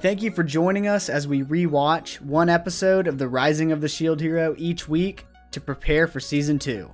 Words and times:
Thank 0.00 0.22
you 0.22 0.30
for 0.30 0.44
joining 0.44 0.86
us 0.86 1.08
as 1.08 1.26
we 1.26 1.42
rewatch 1.42 2.20
one 2.20 2.50
episode 2.50 3.06
of 3.06 3.16
The 3.16 3.28
Rising 3.28 3.72
of 3.72 3.80
the 3.80 3.88
Shield 3.88 4.20
Hero 4.20 4.54
each 4.58 4.86
week 4.86 5.26
to 5.52 5.60
prepare 5.60 6.06
for 6.06 6.20
season 6.20 6.58
2. 6.58 6.90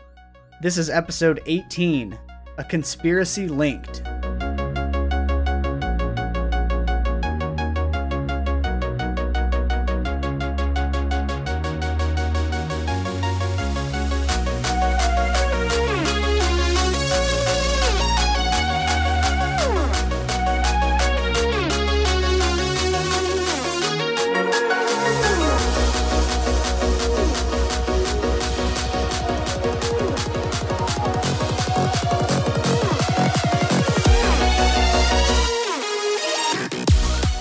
This 0.61 0.79
is 0.79 0.88
episode 0.88 1.43
18 1.46 2.17
A 2.59 2.65
Conspiracy 2.65 3.49
Linked. 3.49 4.03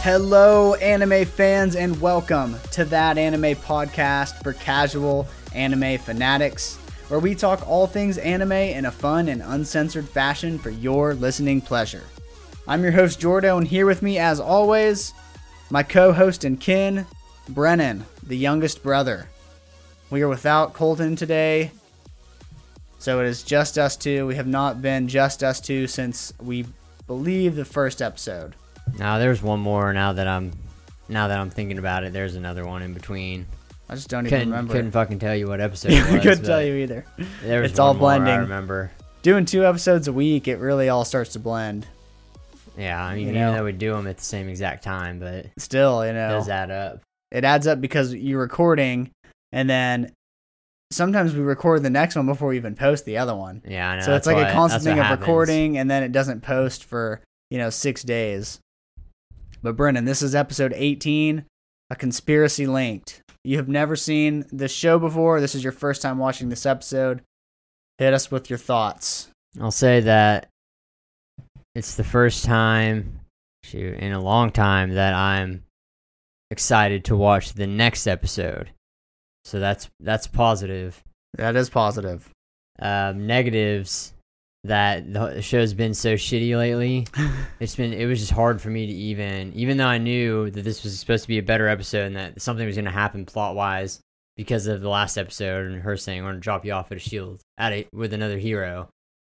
Hello, 0.03 0.73
anime 0.73 1.25
fans, 1.25 1.75
and 1.75 2.01
welcome 2.01 2.55
to 2.71 2.85
That 2.85 3.19
Anime 3.19 3.55
Podcast 3.55 4.41
for 4.41 4.53
casual 4.53 5.27
anime 5.53 5.99
fanatics, 5.99 6.77
where 7.07 7.19
we 7.19 7.35
talk 7.35 7.67
all 7.67 7.85
things 7.85 8.17
anime 8.17 8.51
in 8.51 8.85
a 8.85 8.91
fun 8.91 9.27
and 9.27 9.43
uncensored 9.43 10.09
fashion 10.09 10.57
for 10.57 10.71
your 10.71 11.13
listening 11.13 11.61
pleasure. 11.61 12.01
I'm 12.67 12.81
your 12.81 12.93
host, 12.93 13.19
Jordo, 13.19 13.59
and 13.59 13.67
here 13.67 13.85
with 13.85 14.01
me, 14.01 14.17
as 14.17 14.39
always, 14.39 15.13
my 15.69 15.83
co 15.83 16.11
host 16.11 16.45
and 16.45 16.59
kin, 16.59 17.05
Brennan, 17.49 18.03
the 18.25 18.36
youngest 18.36 18.81
brother. 18.81 19.30
We 20.09 20.23
are 20.23 20.27
without 20.27 20.73
Colton 20.73 21.15
today, 21.15 21.69
so 22.97 23.19
it 23.19 23.27
is 23.27 23.43
just 23.43 23.77
us 23.77 23.95
two. 23.95 24.25
We 24.25 24.33
have 24.33 24.47
not 24.47 24.81
been 24.81 25.08
just 25.08 25.43
us 25.43 25.61
two 25.61 25.86
since 25.86 26.33
we 26.41 26.65
believe 27.05 27.55
the 27.55 27.65
first 27.65 28.02
episode. 28.02 28.55
Now 28.97 29.17
there's 29.17 29.42
one 29.42 29.59
more. 29.59 29.94
Now 29.94 30.14
that 30.14 30.28
I'm, 30.28 30.52
now 31.09 31.28
that 31.28 31.39
I'm 31.39 31.50
thinking 31.50 31.78
about 31.78 32.03
it, 32.03 32.14
there's 32.14 32.36
another 32.36 32.66
one 32.66 32.81
in 32.81 32.94
between. 32.94 33.45
I 33.89 33.95
just 33.95 34.09
don't 34.09 34.25
even 34.25 34.30
Couldn't, 34.39 34.50
remember. 34.52 34.73
couldn't 34.73 34.92
fucking 34.92 35.20
tell 35.20 35.36
you 35.36 35.48
what 35.48 35.59
episode. 35.59 35.92
It 35.94 36.11
was, 36.11 36.22
couldn't 36.22 36.45
tell 36.45 36.64
you 36.64 36.75
either. 36.75 37.06
There 37.44 37.61
was 37.61 37.72
It's 37.72 37.80
all 37.80 37.94
more 37.94 38.11
I 38.11 38.20
blending. 38.20 38.39
remember. 38.42 38.92
Doing 39.22 39.45
two 39.45 39.66
episodes 39.66 40.08
a 40.08 40.14
week, 40.14 40.48
it 40.48 40.58
really 40.58 40.89
all 40.89 41.03
starts 41.06 41.33
to 41.33 41.39
blend. 41.39 41.86
Yeah, 42.78 43.03
I 43.03 43.16
mean, 43.16 43.25
You 43.28 43.31
even 43.33 43.53
though 43.53 43.66
we 43.66 43.73
do 43.73 43.92
them 43.94 44.08
at 44.08 44.17
the 44.17 44.23
same 44.23 44.48
exact 44.48 44.83
time, 44.83 45.20
but 45.20 45.48
Still, 45.58 46.05
you 46.05 46.14
know, 46.14 46.30
does 46.30 46.48
add 46.48 46.72
up. 46.72 47.02
it 47.31 47.44
adds 47.44 47.67
up 47.67 47.81
because 47.81 48.14
you're 48.14 48.39
recording, 48.39 49.11
and 49.52 49.70
then 49.70 50.14
sometimes 50.92 51.33
we 51.36 51.42
record 51.42 51.83
the 51.83 51.89
next 51.89 52.16
one 52.16 52.26
before 52.26 52.48
we 52.50 52.55
even 52.55 52.76
post 52.76 53.03
the 53.05 53.17
other 53.17 53.36
one. 53.36 53.61
Yeah, 53.67 53.89
I 53.92 53.95
know. 53.98 54.02
so 54.03 54.16
it's 54.16 54.26
like 54.26 54.38
a 54.38 54.52
constant 54.53 54.83
thing 54.83 54.98
of 55.00 55.05
happens. 55.05 55.20
recording, 55.20 55.78
and 55.78 55.92
then 55.92 56.02
it 56.03 56.14
doesn't 56.14 56.42
post 56.42 56.86
for 56.86 57.22
you 57.50 57.58
know 57.58 57.70
six 57.70 58.03
days. 58.03 58.59
But 59.62 59.76
Brennan, 59.76 60.06
this 60.06 60.22
is 60.22 60.34
episode 60.34 60.73
18, 60.76 61.45
a 61.90 61.95
conspiracy 61.95 62.66
linked. 62.66 63.22
You 63.44 63.58
have 63.58 63.67
never 63.67 63.95
seen 63.95 64.45
this 64.52 64.72
show 64.72 65.00
before. 65.00 65.40
This 65.42 65.56
is 65.56 65.64
your 65.64 65.73
first 65.73 66.02
time 66.02 66.17
watching 66.17 66.50
this 66.50 66.66
episode. 66.66 67.22
Hit 67.98 68.14
us 68.14 68.32
with 68.32 68.50
your 68.50 68.59
thoughts. 68.59 69.30
I'll 69.59 69.72
say 69.72 70.00
that 70.02 70.48
it's 71.76 71.95
the 71.95 72.04
first 72.04 72.44
time, 72.45 73.20
shoot, 73.64 73.98
in 74.00 74.14
a 74.14 74.22
long 74.22 74.52
time 74.52 74.92
that 74.95 75.14
I'm 75.14 75.64
excited 76.50 77.06
to 77.06 77.16
watch 77.16 77.54
the 77.54 77.67
next 77.67 78.08
episode. 78.08 78.70
So 79.45 79.59
that's 79.59 79.89
that's 80.00 80.28
positive. 80.28 81.04
That 81.36 81.55
is 81.55 81.70
positive. 81.70 82.30
um, 82.80 83.26
negatives 83.27 84.14
that 84.64 85.11
the 85.11 85.42
show's 85.42 85.73
been 85.73 85.94
so 85.94 86.14
shitty 86.14 86.55
lately. 86.55 87.08
it's 87.60 87.76
been 87.76 87.94
it 87.94 88.05
was 88.05 88.20
just 88.20 88.32
hard 88.32 88.61
for 88.61 88.70
me 88.70 88.86
to 88.86 88.94
even 88.94 89.54
even 89.54 89.77
though 89.77 89.88
I 89.88 89.98
knew 89.98 90.49
that 90.52 90.64
this 90.64 90.83
was 90.83 90.99
supposed 90.99 91.23
to 91.23 91.27
be 91.27 91.39
a 91.39 91.44
better 91.44 91.67
episode 91.67 92.08
and 92.08 92.16
that 92.16 92.42
something 92.42 92.66
was 92.66 92.76
going 92.76 92.86
to 92.86 92.92
happen 92.92 93.26
plot 93.26 93.55
wise 93.55 94.00
because 94.38 94.67
of 94.67 94.82
the 94.82 94.89
last 94.89 95.17
episode 95.17 95.67
and 95.67 95.82
her 95.82 95.98
saying 95.98 96.21
we're 96.21 96.30
going 96.30 96.39
to 96.39 96.44
drop 96.44 96.66
you 96.66 96.73
off 96.73 96.92
at 96.92 96.98
a 96.98 97.00
shield 97.00 97.42
at 97.58 97.73
it 97.73 97.88
with 97.94 98.14
another 98.14 98.38
hero. 98.38 98.89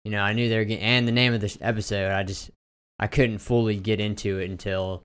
You 0.04 0.12
know, 0.12 0.20
I 0.20 0.32
knew 0.32 0.48
they 0.48 0.58
were 0.58 0.64
getting 0.64 0.84
and 0.84 1.08
the 1.08 1.12
name 1.12 1.34
of 1.34 1.40
the 1.40 1.48
sh- 1.48 1.58
episode. 1.60 2.12
I 2.12 2.22
just 2.22 2.50
I 2.98 3.08
couldn't 3.08 3.38
fully 3.38 3.76
get 3.76 4.00
into 4.00 4.38
it 4.38 4.50
until 4.50 5.02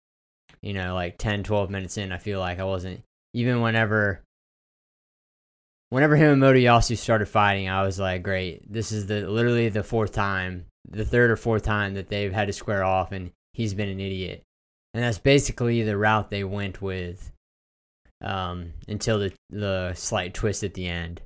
you 0.61 0.73
know 0.73 0.93
like 0.93 1.17
10 1.17 1.43
12 1.43 1.71
minutes 1.71 1.97
in. 1.97 2.11
I 2.11 2.17
feel 2.17 2.39
like 2.39 2.59
I 2.59 2.63
wasn't 2.63 3.01
even 3.33 3.61
whenever 3.61 4.21
whenever 5.91 6.15
him 6.15 6.31
and 6.33 6.41
Motoyasu 6.41 6.97
started 6.97 7.27
fighting, 7.27 7.69
I 7.69 7.83
was 7.83 7.99
like, 7.99 8.23
great. 8.23 8.71
This 8.71 8.91
is 8.91 9.05
the 9.05 9.29
literally 9.29 9.69
the 9.69 9.83
fourth 9.83 10.11
time, 10.11 10.65
the 10.89 11.05
third 11.05 11.29
or 11.29 11.35
fourth 11.35 11.61
time 11.63 11.93
that 11.93 12.09
they've 12.09 12.33
had 12.33 12.47
to 12.47 12.53
square 12.53 12.83
off, 12.83 13.11
and 13.11 13.29
he's 13.53 13.75
been 13.75 13.89
an 13.89 13.99
idiot. 13.99 14.41
And 14.95 15.03
that's 15.03 15.19
basically 15.19 15.83
the 15.83 15.95
route 15.97 16.29
they 16.31 16.43
went 16.43 16.81
with 16.81 17.31
um, 18.23 18.73
until 18.87 19.19
the 19.19 19.33
the 19.51 19.93
slight 19.93 20.33
twist 20.33 20.63
at 20.63 20.73
the 20.73 20.87
end. 20.87 21.21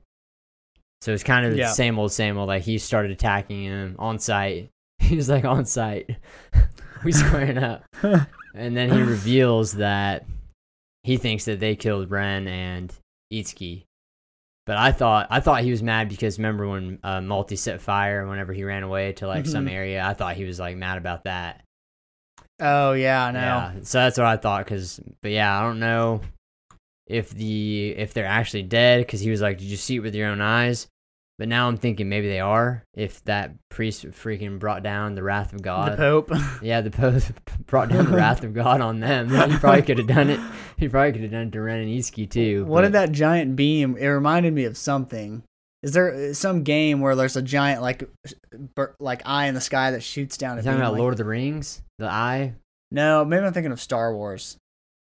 So 1.01 1.13
it's 1.13 1.23
kind 1.23 1.45
of 1.45 1.55
Yeah. 1.55 1.67
the 1.67 1.73
same 1.73 1.97
old, 1.99 2.11
same 2.11 2.37
old. 2.37 2.47
Like 2.47 2.63
he 2.63 2.77
started 2.79 3.11
attacking 3.11 3.63
him 3.63 3.95
on 3.99 4.19
site. 4.19 4.69
He 4.99 5.15
was 5.17 5.29
like 5.29 5.45
on 5.45 5.65
site. 5.65 6.15
we 7.03 7.11
squaring 7.11 7.57
up. 7.57 7.83
And 8.55 8.75
then 8.75 8.89
he 8.89 9.01
reveals 9.01 9.73
that 9.73 10.25
he 11.03 11.17
thinks 11.17 11.43
that 11.43 11.59
they 11.59 11.75
killed 11.75 12.09
Ren 12.09 12.47
and 12.47 12.93
Itsuki. 13.31 13.83
But 14.65 14.77
I 14.77 14.91
thought 14.91 15.27
I 15.29 15.39
thought 15.41 15.61
he 15.63 15.69
was 15.71 15.83
mad 15.83 16.09
because 16.09 16.39
remember 16.39 16.67
when 16.67 16.99
uh, 17.03 17.19
Malty 17.19 17.57
set 17.57 17.81
fire 17.81 18.27
whenever 18.27 18.51
he 18.51 18.63
ran 18.63 18.81
away 18.83 19.13
to 19.13 19.27
like 19.27 19.45
some 19.45 19.67
Mhm. 19.67 19.71
area. 19.71 20.03
I 20.03 20.13
thought 20.15 20.35
he 20.35 20.43
was 20.43 20.59
like 20.59 20.75
mad 20.75 20.97
about 20.97 21.25
that. 21.25 21.61
Oh 22.59 22.93
yeah, 22.93 23.25
I 23.25 23.31
know. 23.31 23.39
Yeah, 23.39 23.73
so 23.83 23.99
that's 23.99 24.17
what 24.17 24.27
I 24.27 24.37
thought. 24.37 24.65
Cause, 24.65 24.99
but 25.21 25.31
yeah, 25.31 25.55
I 25.59 25.61
don't 25.61 25.79
know 25.79 26.21
if 27.05 27.29
the 27.29 27.89
if 27.97 28.13
they're 28.13 28.25
actually 28.25 28.63
dead. 28.63 29.05
Because 29.05 29.19
he 29.19 29.29
was 29.29 29.41
like, 29.41 29.57
"Did 29.59 29.67
you 29.67 29.77
see 29.77 29.97
it 29.97 29.99
with 29.99 30.15
your 30.15 30.29
own 30.29 30.41
eyes?" 30.41 30.87
But 31.37 31.49
now 31.49 31.67
I'm 31.67 31.75
thinking 31.75 32.07
maybe 32.07 32.29
they 32.29 32.39
are. 32.39 32.83
If 32.95 33.21
that 33.25 33.51
priest 33.69 34.05
freaking 34.11 34.57
brought 34.57 34.83
down 34.83 35.15
the 35.15 35.23
wrath 35.23 35.51
of 35.51 35.57
The 35.59 35.63
God, 35.63 35.97
Pope. 35.97 36.31
yeah, 36.61 36.79
the 36.79 36.91
Pope 36.91 37.21
brought 37.65 37.89
down 37.89 38.05
the 38.05 38.15
wrath 38.15 38.43
of 38.43 38.53
God 38.53 38.79
on 38.79 38.99
them. 39.01 39.29
He 39.51 39.57
probably 39.57 39.81
could 39.81 39.97
have 39.97 40.07
done 40.07 40.29
it. 40.29 40.39
He 40.77 40.87
probably 40.87 41.11
could 41.11 41.21
have 41.23 41.31
done 41.31 41.47
it 41.47 41.51
to 41.51 41.61
Ren 41.61 41.79
and 41.79 41.89
Itsuki 41.89 42.29
too. 42.29 42.65
What 42.65 42.81
did 42.81 42.93
that 42.93 43.11
giant 43.11 43.55
beam? 43.57 43.97
It 43.97 44.07
reminded 44.07 44.53
me 44.53 44.63
of 44.63 44.77
something. 44.77 45.43
Is 45.83 45.91
there 45.91 46.33
some 46.33 46.63
game 46.63 47.01
where 47.01 47.15
there's 47.15 47.35
a 47.35 47.41
giant 47.41 47.81
like 47.81 48.09
like 48.99 49.21
eye 49.25 49.47
in 49.47 49.53
the 49.55 49.61
sky 49.61 49.91
that 49.91 50.01
shoots 50.03 50.37
down? 50.37 50.55
You 50.55 50.61
a 50.61 50.63
talking 50.63 50.79
about 50.79 50.93
like- 50.93 50.99
Lord 50.99 51.13
of 51.13 51.17
the 51.17 51.25
Rings? 51.25 51.81
The 51.99 52.07
Eye. 52.07 52.53
No, 52.91 53.25
maybe 53.25 53.45
I'm 53.45 53.53
thinking 53.53 53.71
of 53.71 53.81
Star 53.81 54.15
Wars. 54.15 54.57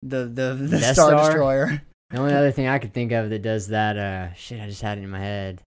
The 0.02 0.24
the 0.24 0.54
the 0.54 0.78
Death 0.78 0.94
Star, 0.94 1.10
Star? 1.10 1.24
Destroyer. 1.26 1.82
The 2.10 2.18
only 2.18 2.34
other 2.34 2.50
thing 2.50 2.66
I 2.66 2.78
could 2.78 2.94
think 2.94 3.12
of 3.12 3.30
that 3.30 3.42
does 3.42 3.68
that, 3.68 3.96
uh, 3.96 4.32
shit, 4.34 4.60
I 4.60 4.66
just 4.66 4.82
had 4.82 4.98
it 4.98 5.04
in 5.04 5.10
my 5.10 5.20
head. 5.20 5.62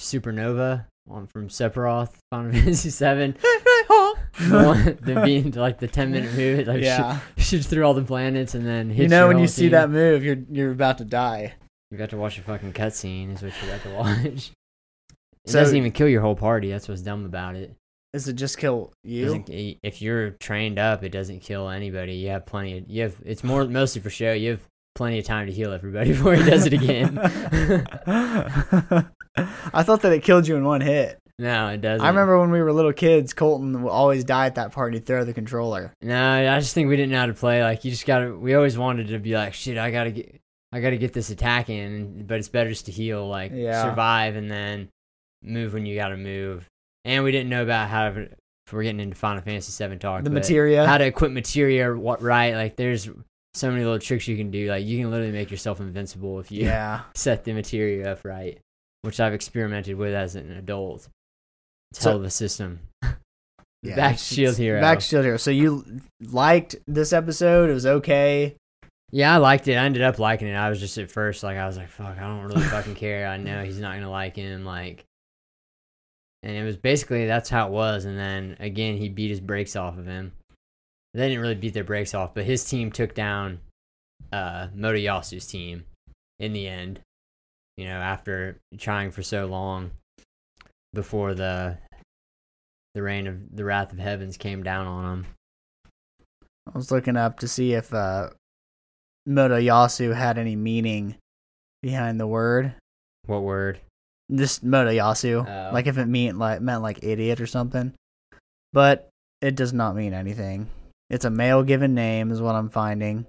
Supernova, 0.00 0.86
one 1.06 1.26
from 1.26 1.48
Sephiroth, 1.48 2.12
Final 2.30 2.52
Fantasy 2.60 2.90
Seven. 2.90 3.36
the 4.38 5.22
being 5.24 5.50
like 5.52 5.78
the 5.78 5.88
ten 5.88 6.10
minute 6.10 6.34
move, 6.34 6.66
like 6.66 6.82
yeah. 6.82 7.18
shoot, 7.36 7.42
shoots 7.44 7.66
through 7.66 7.84
all 7.84 7.94
the 7.94 8.02
planets 8.02 8.54
and 8.54 8.66
then 8.66 8.88
hits 8.90 9.00
You 9.02 9.08
know 9.08 9.28
when 9.28 9.38
you 9.38 9.46
see 9.46 9.62
team. 9.62 9.72
that 9.72 9.90
move, 9.90 10.24
you're 10.24 10.38
you're 10.50 10.70
about 10.72 10.98
to 10.98 11.04
die. 11.04 11.54
You 11.90 11.98
got 11.98 12.10
to 12.10 12.16
watch 12.16 12.38
a 12.38 12.42
fucking 12.42 12.72
cutscene. 12.72 13.34
Is 13.34 13.42
what 13.42 13.52
you 13.62 13.68
got 13.68 13.82
to 13.82 13.90
watch. 13.94 14.52
It 15.44 15.50
So- 15.50 15.58
doesn't 15.60 15.76
even 15.76 15.92
kill 15.92 16.08
your 16.08 16.20
whole 16.22 16.36
party. 16.36 16.70
That's 16.70 16.88
what's 16.88 17.02
dumb 17.02 17.24
about 17.24 17.56
it. 17.56 17.74
Is 18.12 18.26
it 18.26 18.32
just 18.34 18.58
kill 18.58 18.92
you? 19.04 19.44
If 19.84 20.02
you're 20.02 20.30
trained 20.30 20.78
up, 20.80 21.04
it 21.04 21.10
doesn't 21.10 21.40
kill 21.40 21.68
anybody. 21.68 22.14
You 22.14 22.30
have 22.30 22.44
plenty 22.46 22.78
of. 22.78 22.88
You 22.88 23.02
have. 23.02 23.16
It's 23.24 23.44
more 23.44 23.64
mostly 23.66 24.00
for 24.00 24.10
show. 24.10 24.32
You 24.32 24.50
have 24.52 24.60
plenty 24.96 25.18
of 25.20 25.24
time 25.24 25.46
to 25.46 25.52
heal 25.52 25.72
everybody 25.72 26.10
before 26.12 26.34
he 26.34 26.42
does 26.48 26.66
it 26.66 26.72
again. 26.72 27.14
I 29.72 29.82
thought 29.82 30.02
that 30.02 30.12
it 30.12 30.22
killed 30.22 30.46
you 30.48 30.56
in 30.56 30.64
one 30.64 30.80
hit. 30.80 31.18
no, 31.38 31.68
it 31.68 31.80
doesn't. 31.80 32.04
I 32.04 32.08
remember 32.10 32.38
when 32.40 32.50
we 32.50 32.60
were 32.60 32.72
little 32.72 32.92
kids, 32.92 33.32
Colton 33.32 33.82
would 33.82 33.90
always 33.90 34.24
die 34.24 34.46
at 34.46 34.56
that 34.56 34.72
party, 34.72 34.98
throw 34.98 35.24
the 35.24 35.32
controller. 35.34 35.92
No, 36.02 36.52
I 36.52 36.58
just 36.60 36.74
think 36.74 36.88
we 36.88 36.96
didn't 36.96 37.12
know 37.12 37.20
how 37.20 37.26
to 37.26 37.34
play. 37.34 37.62
Like 37.62 37.84
you 37.84 37.90
just 37.90 38.06
gotta. 38.06 38.34
We 38.36 38.54
always 38.54 38.76
wanted 38.76 39.08
to 39.08 39.18
be 39.18 39.34
like, 39.34 39.54
shit. 39.54 39.78
I 39.78 39.90
gotta 39.90 40.10
get. 40.10 40.40
I 40.72 40.80
gotta 40.80 40.98
get 40.98 41.12
this 41.12 41.30
attack 41.30 41.68
in, 41.68 42.26
but 42.26 42.38
it's 42.38 42.48
better 42.48 42.70
just 42.70 42.86
to 42.86 42.92
heal, 42.92 43.26
like 43.28 43.50
Yeah. 43.54 43.82
survive, 43.82 44.36
and 44.36 44.48
then 44.50 44.88
move 45.42 45.74
when 45.74 45.84
you 45.86 45.96
gotta 45.96 46.16
move. 46.16 46.68
And 47.04 47.24
we 47.24 47.32
didn't 47.32 47.48
know 47.50 47.62
about 47.62 47.88
how. 47.88 48.10
To, 48.10 48.28
if 48.66 48.72
we're 48.74 48.84
getting 48.84 49.00
into 49.00 49.16
Final 49.16 49.42
Fantasy 49.42 49.72
Seven 49.72 49.98
talk, 49.98 50.22
The 50.22 50.30
materia. 50.30 50.86
how 50.86 50.96
to 50.98 51.04
equip 51.06 51.32
materia, 51.32 51.92
what 51.96 52.22
right? 52.22 52.54
Like 52.54 52.76
there's 52.76 53.08
so 53.54 53.68
many 53.68 53.82
little 53.82 53.98
tricks 53.98 54.28
you 54.28 54.36
can 54.36 54.52
do. 54.52 54.68
Like 54.68 54.84
you 54.84 54.98
can 55.00 55.10
literally 55.10 55.32
make 55.32 55.50
yourself 55.50 55.80
invincible 55.80 56.38
if 56.38 56.52
you 56.52 56.66
yeah. 56.66 57.00
set 57.16 57.42
the 57.44 57.52
materia 57.52 58.12
up 58.12 58.24
right, 58.24 58.60
which 59.02 59.20
I've 59.20 59.32
experimented 59.34 59.96
with 59.96 60.14
as 60.14 60.36
an 60.36 60.50
adult. 60.52 61.08
It's 61.90 62.00
So- 62.00 62.10
hell 62.10 62.18
of 62.18 62.24
a 62.24 62.30
system. 62.30 62.80
Yeah, 63.82 63.96
Back 63.96 64.18
Shield 64.18 64.58
Hero. 64.58 64.78
Back 64.78 65.00
Shield 65.00 65.24
Hero. 65.24 65.38
So 65.38 65.50
you 65.50 66.02
liked 66.20 66.76
this 66.86 67.14
episode? 67.14 67.70
It 67.70 67.72
was 67.72 67.86
okay. 67.86 68.54
Yeah, 69.10 69.32
I 69.32 69.38
liked 69.38 69.68
it. 69.68 69.76
I 69.76 69.84
ended 69.86 70.02
up 70.02 70.18
liking 70.18 70.48
it. 70.48 70.54
I 70.54 70.68
was 70.68 70.78
just 70.80 70.98
at 70.98 71.10
first 71.10 71.42
like 71.42 71.56
I 71.56 71.66
was 71.66 71.78
like, 71.78 71.88
"Fuck, 71.88 72.18
I 72.18 72.20
don't 72.20 72.42
really 72.44 72.60
fucking 72.60 72.94
care." 72.94 73.26
I 73.26 73.38
know 73.38 73.64
he's 73.64 73.80
not 73.80 73.94
gonna 73.94 74.10
like 74.10 74.36
him. 74.36 74.66
Like, 74.66 75.06
and 76.42 76.54
it 76.54 76.62
was 76.62 76.76
basically 76.76 77.26
that's 77.26 77.48
how 77.48 77.68
it 77.68 77.72
was. 77.72 78.04
And 78.04 78.18
then 78.18 78.58
again, 78.60 78.98
he 78.98 79.08
beat 79.08 79.30
his 79.30 79.40
brakes 79.40 79.74
off 79.76 79.96
of 79.96 80.04
him. 80.04 80.32
They 81.14 81.28
didn't 81.28 81.40
really 81.40 81.54
beat 81.54 81.72
their 81.72 81.82
brakes 81.82 82.12
off, 82.12 82.34
but 82.34 82.44
his 82.44 82.62
team 82.64 82.92
took 82.92 83.14
down 83.14 83.60
uh, 84.30 84.68
Motoyasu's 84.76 85.46
team 85.46 85.84
in 86.38 86.52
the 86.52 86.68
end. 86.68 87.00
You 87.80 87.86
know, 87.86 87.96
after 87.96 88.58
trying 88.76 89.10
for 89.10 89.22
so 89.22 89.46
long 89.46 89.92
before 90.92 91.32
the 91.32 91.78
the 92.92 93.00
rain 93.02 93.26
of 93.26 93.56
the 93.56 93.64
wrath 93.64 93.90
of 93.90 93.98
heavens 93.98 94.36
came 94.36 94.62
down 94.62 94.86
on 94.86 95.12
him. 95.14 95.26
I 96.66 96.76
was 96.76 96.90
looking 96.90 97.16
up 97.16 97.38
to 97.38 97.48
see 97.48 97.72
if 97.72 97.94
uh, 97.94 98.28
Motoyasu 99.26 100.14
had 100.14 100.36
any 100.36 100.56
meaning 100.56 101.16
behind 101.82 102.20
the 102.20 102.26
word. 102.26 102.74
What 103.24 103.44
word? 103.44 103.80
Just 104.30 104.62
Motoyasu, 104.62 105.48
Oh. 105.48 105.72
like 105.72 105.86
if 105.86 105.96
it 105.96 106.04
meant 106.04 106.36
like 106.36 106.60
meant 106.60 106.82
like 106.82 107.02
idiot 107.02 107.40
or 107.40 107.46
something. 107.46 107.94
But 108.74 109.08
it 109.40 109.54
does 109.54 109.72
not 109.72 109.96
mean 109.96 110.12
anything. 110.12 110.68
It's 111.08 111.24
a 111.24 111.30
male 111.30 111.62
given 111.62 111.94
name, 111.94 112.30
is 112.30 112.42
what 112.42 112.56
I'm 112.56 112.68
finding. 112.68 113.24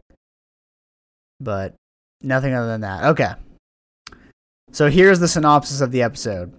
But 1.39 1.73
nothing 2.21 2.53
other 2.53 2.67
than 2.67 2.81
that. 2.81 3.05
Okay. 3.11 3.31
So 4.73 4.89
here's 4.89 5.19
the 5.19 5.27
synopsis 5.27 5.81
of 5.81 5.91
the 5.91 6.01
episode. 6.01 6.53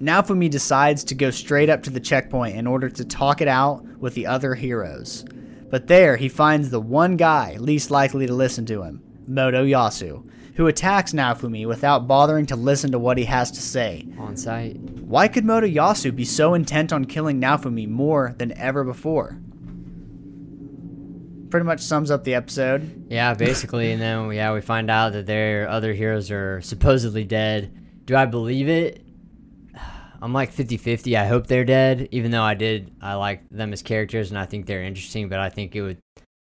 Naofumi 0.00 0.48
decides 0.48 1.02
to 1.04 1.14
go 1.14 1.30
straight 1.30 1.68
up 1.68 1.82
to 1.82 1.90
the 1.90 1.98
checkpoint 1.98 2.56
in 2.56 2.68
order 2.68 2.88
to 2.88 3.04
talk 3.04 3.40
it 3.40 3.48
out 3.48 3.84
with 3.98 4.14
the 4.14 4.26
other 4.26 4.54
heroes. 4.54 5.24
But 5.68 5.88
there, 5.88 6.16
he 6.16 6.28
finds 6.28 6.70
the 6.70 6.80
one 6.80 7.16
guy 7.16 7.56
least 7.58 7.90
likely 7.90 8.26
to 8.26 8.32
listen 8.32 8.64
to 8.66 8.82
him, 8.82 9.02
Motoyasu, 9.28 10.30
who 10.54 10.68
attacks 10.68 11.12
Naofumi 11.12 11.66
without 11.66 12.06
bothering 12.06 12.46
to 12.46 12.56
listen 12.56 12.92
to 12.92 12.98
what 12.98 13.18
he 13.18 13.24
has 13.24 13.50
to 13.50 13.60
say. 13.60 14.06
On 14.18 14.36
site. 14.36 14.76
Why 14.76 15.26
could 15.26 15.44
Motoyasu 15.44 16.14
be 16.14 16.24
so 16.24 16.54
intent 16.54 16.92
on 16.92 17.06
killing 17.06 17.40
Naofumi 17.40 17.88
more 17.88 18.36
than 18.38 18.52
ever 18.52 18.84
before? 18.84 19.40
Pretty 21.50 21.64
much 21.64 21.80
sums 21.80 22.10
up 22.10 22.24
the 22.24 22.34
episode. 22.34 23.06
Yeah, 23.08 23.34
basically, 23.34 23.92
and 23.92 24.00
then 24.00 24.30
yeah, 24.32 24.52
we 24.52 24.60
find 24.60 24.90
out 24.90 25.12
that 25.12 25.26
their 25.26 25.68
other 25.68 25.92
heroes 25.92 26.30
are 26.30 26.60
supposedly 26.60 27.24
dead. 27.24 28.04
Do 28.04 28.16
I 28.16 28.26
believe 28.26 28.68
it? 28.68 29.04
I'm 30.22 30.32
like 30.32 30.52
50-50. 30.52 31.16
I 31.16 31.26
hope 31.26 31.46
they're 31.46 31.64
dead, 31.64 32.08
even 32.10 32.30
though 32.30 32.42
I 32.42 32.54
did 32.54 32.92
I 33.00 33.14
like 33.14 33.48
them 33.50 33.72
as 33.72 33.82
characters 33.82 34.30
and 34.30 34.38
I 34.38 34.46
think 34.46 34.66
they're 34.66 34.82
interesting, 34.82 35.28
but 35.28 35.38
I 35.38 35.50
think 35.50 35.76
it 35.76 35.82
would 35.82 35.98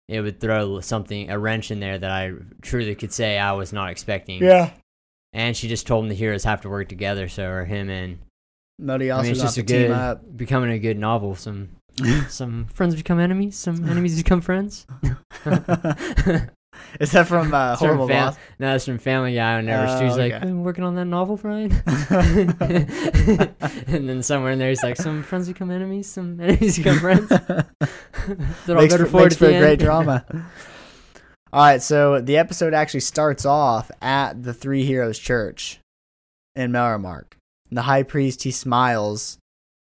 it 0.07 0.19
would 0.19 0.41
throw 0.41 0.79
something 0.81 1.29
a 1.29 1.39
wrench 1.39 1.71
in 1.71 1.79
there 1.79 1.97
that 1.97 2.11
I 2.11 2.33
truly 2.61 2.95
could 2.95 3.13
say 3.13 3.37
I 3.37 3.53
was 3.53 3.71
not 3.71 3.89
expecting. 3.91 4.43
Yeah. 4.43 4.71
And 5.31 5.55
she 5.55 5.69
just 5.69 5.87
told 5.87 6.03
him 6.03 6.09
the 6.09 6.15
heroes 6.15 6.43
have 6.43 6.61
to 6.61 6.69
work 6.69 6.89
together, 6.89 7.29
so 7.29 7.47
or 7.47 7.63
him 7.63 7.89
and 7.89 8.19
Moto 8.77 9.05
I 9.05 9.07
Yasu 9.07 9.21
mean, 9.23 9.31
it's 9.31 9.41
just 9.41 9.55
to 9.55 9.61
a 9.61 9.63
team 9.63 9.77
good 9.87 9.91
up. 9.91 10.37
becoming 10.37 10.71
a 10.71 10.79
good 10.79 10.97
novel. 10.97 11.35
Some 11.35 11.69
some 12.29 12.65
friends 12.73 12.95
become 12.95 13.19
enemies, 13.19 13.57
some 13.57 13.87
enemies 13.89 14.17
become 14.17 14.41
friends. 14.41 14.85
Is 16.99 17.11
that 17.11 17.27
from 17.27 17.53
uh, 17.53 17.73
It's 17.73 17.79
from 17.79 17.87
Horrible 17.89 18.07
Fam- 18.07 18.27
Boss? 18.29 18.37
No, 18.59 18.75
it's 18.75 18.85
from 18.85 18.97
Family 18.97 19.35
Guy. 19.35 19.57
Whenever 19.57 19.85
Oh, 19.91 19.95
Stu's 19.97 20.17
like, 20.17 20.33
okay. 20.33 20.47
"I'm 20.47 20.63
working 20.63 20.83
on 20.83 20.95
that 20.95 21.05
novel, 21.05 21.37
Brian," 21.37 21.71
and 23.87 24.09
then 24.09 24.23
somewhere 24.23 24.51
in 24.51 24.59
there, 24.59 24.69
he's 24.69 24.81
like, 24.83 24.97
"Some 24.97 25.21
friends 25.23 25.47
become 25.47 25.69
enemies, 25.71 26.07
some 26.07 26.39
enemies 26.39 26.77
become 26.77 26.99
friends." 26.99 27.27
They're 28.65 28.77
all 28.77 28.87
better 28.87 29.05
for, 29.05 29.21
makes 29.21 29.35
for 29.35 29.45
a 29.45 29.59
great 29.59 29.79
drama. 29.79 30.25
All 31.53 31.61
right, 31.63 31.81
so 31.81 32.19
the 32.21 32.37
episode 32.37 32.73
actually 32.73 33.01
starts 33.01 33.45
off 33.45 33.91
at 34.01 34.41
the 34.43 34.53
Three 34.53 34.83
Heroes 34.85 35.19
Church 35.19 35.79
in 36.55 36.71
Melromark. 36.71 37.33
The 37.69 37.83
high 37.83 38.03
priest 38.03 38.43
he 38.43 38.51
smiles 38.51 39.37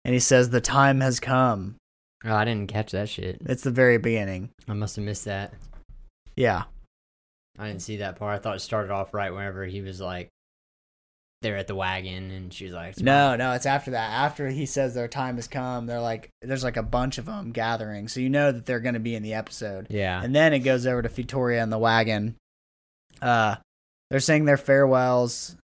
and 0.05 0.13
he 0.13 0.19
says, 0.19 0.50
"The 0.50 0.61
time 0.61 1.00
has 1.01 1.19
come." 1.19 1.75
Oh, 2.25 2.33
I 2.35 2.45
didn't 2.45 2.71
catch 2.71 2.91
that 2.91 3.09
shit. 3.09 3.37
It's 3.45 3.63
the 3.63 3.71
very 3.71 3.97
beginning. 3.97 4.49
I 4.67 4.73
must 4.73 4.95
have 4.95 5.05
missed 5.05 5.25
that. 5.25 5.53
Yeah, 6.35 6.63
I 7.59 7.67
didn't 7.67 7.81
see 7.81 7.97
that 7.97 8.15
part. 8.15 8.35
I 8.35 8.39
thought 8.39 8.55
it 8.55 8.59
started 8.61 8.91
off 8.91 9.13
right 9.13 9.31
whenever 9.33 9.65
he 9.65 9.81
was 9.81 9.99
like, 10.01 10.29
they're 11.41 11.57
at 11.57 11.67
the 11.67 11.75
wagon, 11.75 12.31
and 12.31 12.53
she 12.53 12.63
was 12.65 12.73
like, 12.73 12.97
no, 12.99 13.35
no, 13.35 13.51
it's 13.51 13.65
after 13.65 13.91
that. 13.91 14.11
After 14.11 14.47
he 14.47 14.65
says 14.65 14.93
their 14.95 15.09
time 15.09 15.35
has 15.35 15.47
come, 15.47 15.85
they're 15.85 15.99
like, 15.99 16.29
there's 16.41 16.63
like 16.63 16.77
a 16.77 16.83
bunch 16.83 17.17
of 17.17 17.25
them 17.25 17.51
gathering, 17.51 18.07
so 18.07 18.21
you 18.21 18.29
know 18.29 18.51
that 18.53 18.65
they're 18.65 18.79
going 18.79 18.93
to 18.93 18.99
be 19.01 19.15
in 19.15 19.21
the 19.23 19.33
episode. 19.33 19.87
yeah, 19.89 20.23
And 20.23 20.33
then 20.33 20.53
it 20.53 20.59
goes 20.59 20.87
over 20.87 21.01
to 21.01 21.09
Fitoria 21.09 21.61
and 21.61 21.71
the 21.71 21.77
wagon. 21.77 22.35
Uh, 23.21 23.57
they're 24.09 24.19
saying 24.21 24.45
their 24.45 24.57
farewells. 24.57 25.55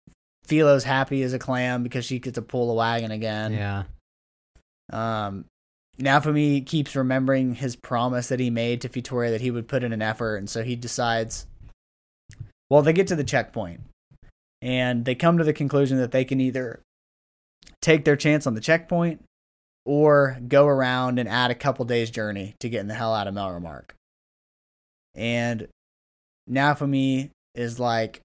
Filo's 0.45 0.85
happy 0.85 1.23
as 1.23 1.33
a 1.35 1.39
clam 1.39 1.83
because 1.83 2.05
she 2.05 2.19
gets 2.19 2.35
to 2.35 2.43
pull 2.43 2.67
the 2.69 2.75
wagon 2.75 3.11
again. 3.13 3.53
yeah." 3.53 3.85
Um, 4.91 5.45
Naofumi 5.99 6.65
keeps 6.65 6.95
remembering 6.95 7.57
his 7.57 7.75
promise 7.75 8.29
that 8.29 8.41
he 8.41 8.51
made 8.51 8.81
to 8.81 8.89
Fitoria 8.89 9.31
that 9.31 9.41
he 9.41 9.51
would 9.51 9.67
put 9.67 9.83
in 9.83 9.93
an 9.93 10.03
effort, 10.03 10.37
and 10.37 10.49
so 10.49 10.63
he 10.63 10.77
decides. 10.77 11.47
Well, 12.71 12.83
they 12.83 12.93
get 12.93 13.09
to 13.09 13.17
the 13.17 13.25
checkpoint, 13.25 13.81
and 14.63 15.05
they 15.05 15.15
come 15.15 15.39
to 15.39 15.45
the 15.45 15.53
conclusion 15.53 15.99
that 15.99 16.13
they 16.13 16.25
can 16.25 16.41
either 16.41 16.81
take 17.83 18.05
their 18.05 18.17
chance 18.17 18.47
on 18.47 18.55
the 18.55 18.61
checkpoint 18.61 19.25
or 19.85 20.39
go 20.47 20.67
around 20.67 21.19
and 21.19 21.29
add 21.29 21.51
a 21.51 21.57
couple 21.57 21.85
days' 21.85 22.11
journey 22.11 22.55
to 22.61 22.69
getting 22.69 22.89
the 22.89 22.95
hell 22.95 23.15
out 23.15 23.27
of 23.27 23.35
Melromark. 23.35 23.91
And 25.15 25.67
Naofumi 26.49 27.31
is 27.55 27.81
like, 27.81 28.21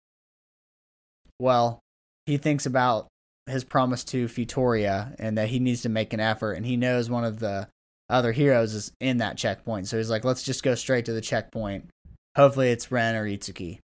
well, 1.39 1.79
he 2.25 2.37
thinks 2.37 2.65
about 2.65 3.07
his 3.47 3.63
promise 3.63 4.03
to 4.05 4.25
Fitoria 4.27 5.15
and 5.19 5.37
that 5.37 5.49
he 5.49 5.59
needs 5.59 5.81
to 5.81 5.89
make 5.89 6.13
an 6.13 6.19
effort 6.19 6.53
and 6.53 6.65
he 6.65 6.77
knows 6.77 7.09
one 7.09 7.25
of 7.25 7.39
the 7.39 7.67
other 8.09 8.31
heroes 8.31 8.73
is 8.73 8.91
in 8.99 9.17
that 9.17 9.37
checkpoint. 9.37 9.87
So 9.87 9.97
he's 9.97 10.09
like, 10.09 10.23
let's 10.23 10.43
just 10.43 10.63
go 10.63 10.75
straight 10.75 11.05
to 11.05 11.13
the 11.13 11.21
checkpoint. 11.21 11.89
Hopefully 12.35 12.69
it's 12.71 12.91
Ren 12.91 13.15
or 13.15 13.25
Itsuki. 13.25 13.79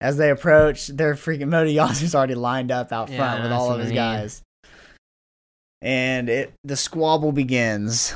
As 0.00 0.16
they 0.16 0.30
approach, 0.30 0.88
their 0.88 1.14
freaking 1.14 1.48
Motoyasu's 1.48 2.14
already 2.14 2.34
lined 2.34 2.70
up 2.70 2.92
out 2.92 3.08
Yeah, 3.08 3.16
front 3.16 3.42
with 3.42 3.52
all 3.52 3.72
of 3.72 3.78
I 3.78 3.82
his 3.82 3.90
mean. 3.90 3.96
guys. 3.96 4.42
And 5.82 6.28
it 6.28 6.52
the 6.64 6.76
squabble 6.76 7.32
begins. 7.32 8.14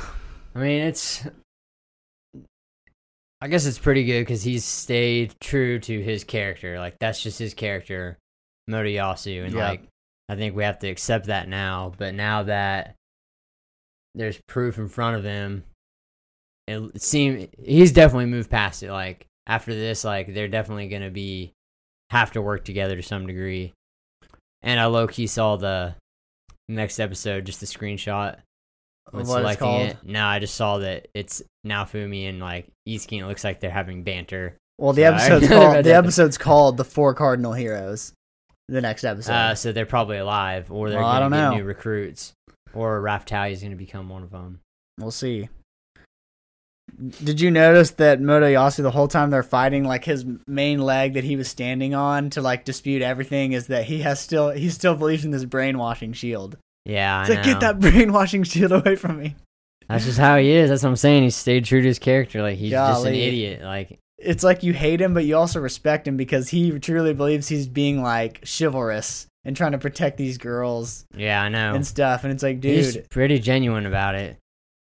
I 0.55 0.59
mean, 0.59 0.81
it's. 0.81 1.23
I 3.43 3.47
guess 3.47 3.65
it's 3.65 3.79
pretty 3.79 4.03
good 4.03 4.21
because 4.21 4.43
he's 4.43 4.63
stayed 4.65 5.33
true 5.39 5.79
to 5.79 6.01
his 6.01 6.23
character. 6.23 6.77
Like 6.77 6.97
that's 6.99 7.21
just 7.21 7.39
his 7.39 7.53
character, 7.53 8.17
Motoyasu, 8.69 9.45
and 9.45 9.53
Yeah. 9.53 9.69
like 9.69 9.81
I 10.31 10.37
think 10.37 10.55
we 10.55 10.63
have 10.63 10.79
to 10.79 10.87
accept 10.89 11.25
that 11.25 11.49
now. 11.49 11.91
But 11.97 12.13
now 12.13 12.43
that 12.43 12.95
there's 14.15 14.39
proof 14.47 14.77
in 14.77 14.87
front 14.87 15.17
of 15.17 15.25
him, 15.25 15.65
it 16.67 17.01
seems 17.01 17.49
he's 17.61 17.91
definitely 17.91 18.27
moved 18.27 18.49
past 18.49 18.81
it. 18.81 18.91
Like 18.91 19.25
after 19.45 19.73
this, 19.73 20.05
like 20.05 20.33
they're 20.33 20.47
definitely 20.47 20.87
gonna 20.87 21.09
be 21.09 21.51
have 22.11 22.31
to 22.31 22.41
work 22.41 22.63
together 22.63 22.95
to 22.95 23.03
some 23.03 23.27
degree. 23.27 23.73
And 24.61 24.79
I 24.79 24.85
low 24.85 25.05
key 25.05 25.27
saw 25.27 25.57
the 25.57 25.95
next 26.69 26.99
episode, 26.99 27.45
just 27.45 27.59
the 27.59 27.65
screenshot 27.65 28.37
when 29.09 29.25
What 29.27 29.39
selecting 29.39 29.67
called. 29.67 29.81
it. 29.89 29.97
No, 30.05 30.23
I 30.25 30.39
just 30.39 30.55
saw 30.55 30.77
that 30.77 31.09
it's 31.13 31.41
Naofumi 31.67 32.29
and 32.29 32.39
like 32.39 32.67
and 32.87 33.11
it 33.11 33.27
looks 33.27 33.43
like 33.43 33.59
they're 33.59 33.69
having 33.69 34.03
banter. 34.03 34.55
Well, 34.77 34.93
the 34.93 35.01
Sorry. 35.01 35.15
episode's 35.15 35.47
called 35.51 35.83
the 35.83 35.93
episode's 35.93 36.37
called 36.37 36.77
"The 36.77 36.85
Four 36.85 37.13
Cardinal 37.15 37.51
Heroes." 37.51 38.13
The 38.71 38.81
next 38.81 39.03
episode. 39.03 39.33
Uh, 39.33 39.53
so 39.55 39.71
they're 39.73 39.85
probably 39.85 40.17
alive, 40.17 40.71
or 40.71 40.89
they're 40.89 40.99
Well, 40.99 41.07
I 41.09 41.19
going 41.19 41.31
to 41.31 41.37
don't 41.37 41.43
get 41.45 41.51
know. 41.51 41.57
new 41.57 41.63
recruits, 41.65 42.33
or 42.73 43.01
Raphtalia 43.01 43.51
is 43.51 43.59
going 43.59 43.71
to 43.71 43.77
become 43.77 44.07
one 44.09 44.23
of 44.23 44.31
them. 44.31 44.61
We'll 44.97 45.11
see. 45.11 45.49
Did 47.23 47.39
you 47.39 47.51
notice 47.51 47.91
that 47.91 48.19
Motoyasu 48.19 48.83
the 48.83 48.91
whole 48.91 49.07
time 49.07 49.29
they're 49.29 49.43
fighting, 49.43 49.83
like 49.85 50.03
his 50.03 50.25
main 50.47 50.79
leg 50.81 51.13
that 51.13 51.23
he 51.23 51.35
was 51.35 51.47
standing 51.47 51.93
on 51.95 52.29
to 52.31 52.41
like 52.41 52.65
dispute 52.65 53.01
everything 53.01 53.53
is 53.53 53.67
that 53.67 53.85
he 53.85 54.01
has 54.01 54.19
still 54.19 54.49
he 54.51 54.69
still 54.69 54.95
believes 54.95 55.23
in 55.25 55.31
this 55.31 55.45
brainwashing 55.45 56.13
shield. 56.13 56.57
Yeah, 56.85 57.21
It's 57.21 57.29
I 57.29 57.33
like 57.35 57.45
know. 57.45 57.51
get 57.53 57.59
that 57.61 57.79
brainwashing 57.79 58.43
shield 58.43 58.71
away 58.73 58.95
from 58.97 59.19
me. 59.19 59.35
That's 59.87 60.05
just 60.05 60.19
how 60.19 60.37
he 60.37 60.49
is. 60.51 60.69
That's 60.69 60.83
what 60.83 60.89
I'm 60.89 60.95
saying. 60.95 61.23
He 61.23 61.29
stayed 61.29 61.65
true 61.65 61.81
to 61.81 61.87
his 61.87 61.99
character. 61.99 62.41
Like 62.41 62.57
he's 62.57 62.71
just 62.71 63.05
an 63.05 63.11
Golly. 63.13 63.21
idiot. 63.23 63.61
Like 63.63 63.99
It's 64.23 64.43
like 64.43 64.63
you 64.63 64.73
hate 64.73 65.01
him, 65.01 65.13
but 65.13 65.25
you 65.25 65.35
also 65.35 65.59
respect 65.59 66.07
him 66.07 66.17
because 66.17 66.49
he 66.49 66.79
truly 66.79 67.13
believes 67.13 67.47
he's 67.47 67.67
being 67.67 68.01
like 68.01 68.45
chivalrous 68.45 69.27
and 69.43 69.55
trying 69.55 69.71
to 69.71 69.77
protect 69.77 70.17
these 70.17 70.37
girls 70.37 71.05
yeah, 71.15 71.41
I 71.41 71.49
know. 71.49 71.73
and 71.73 71.85
stuff. 71.85 72.23
And 72.23 72.31
it's 72.31 72.43
like, 72.43 72.59
dude. 72.59 72.75
he's 72.75 72.97
pretty 73.09 73.39
genuine 73.39 73.85
about 73.85 74.15
it. 74.15 74.37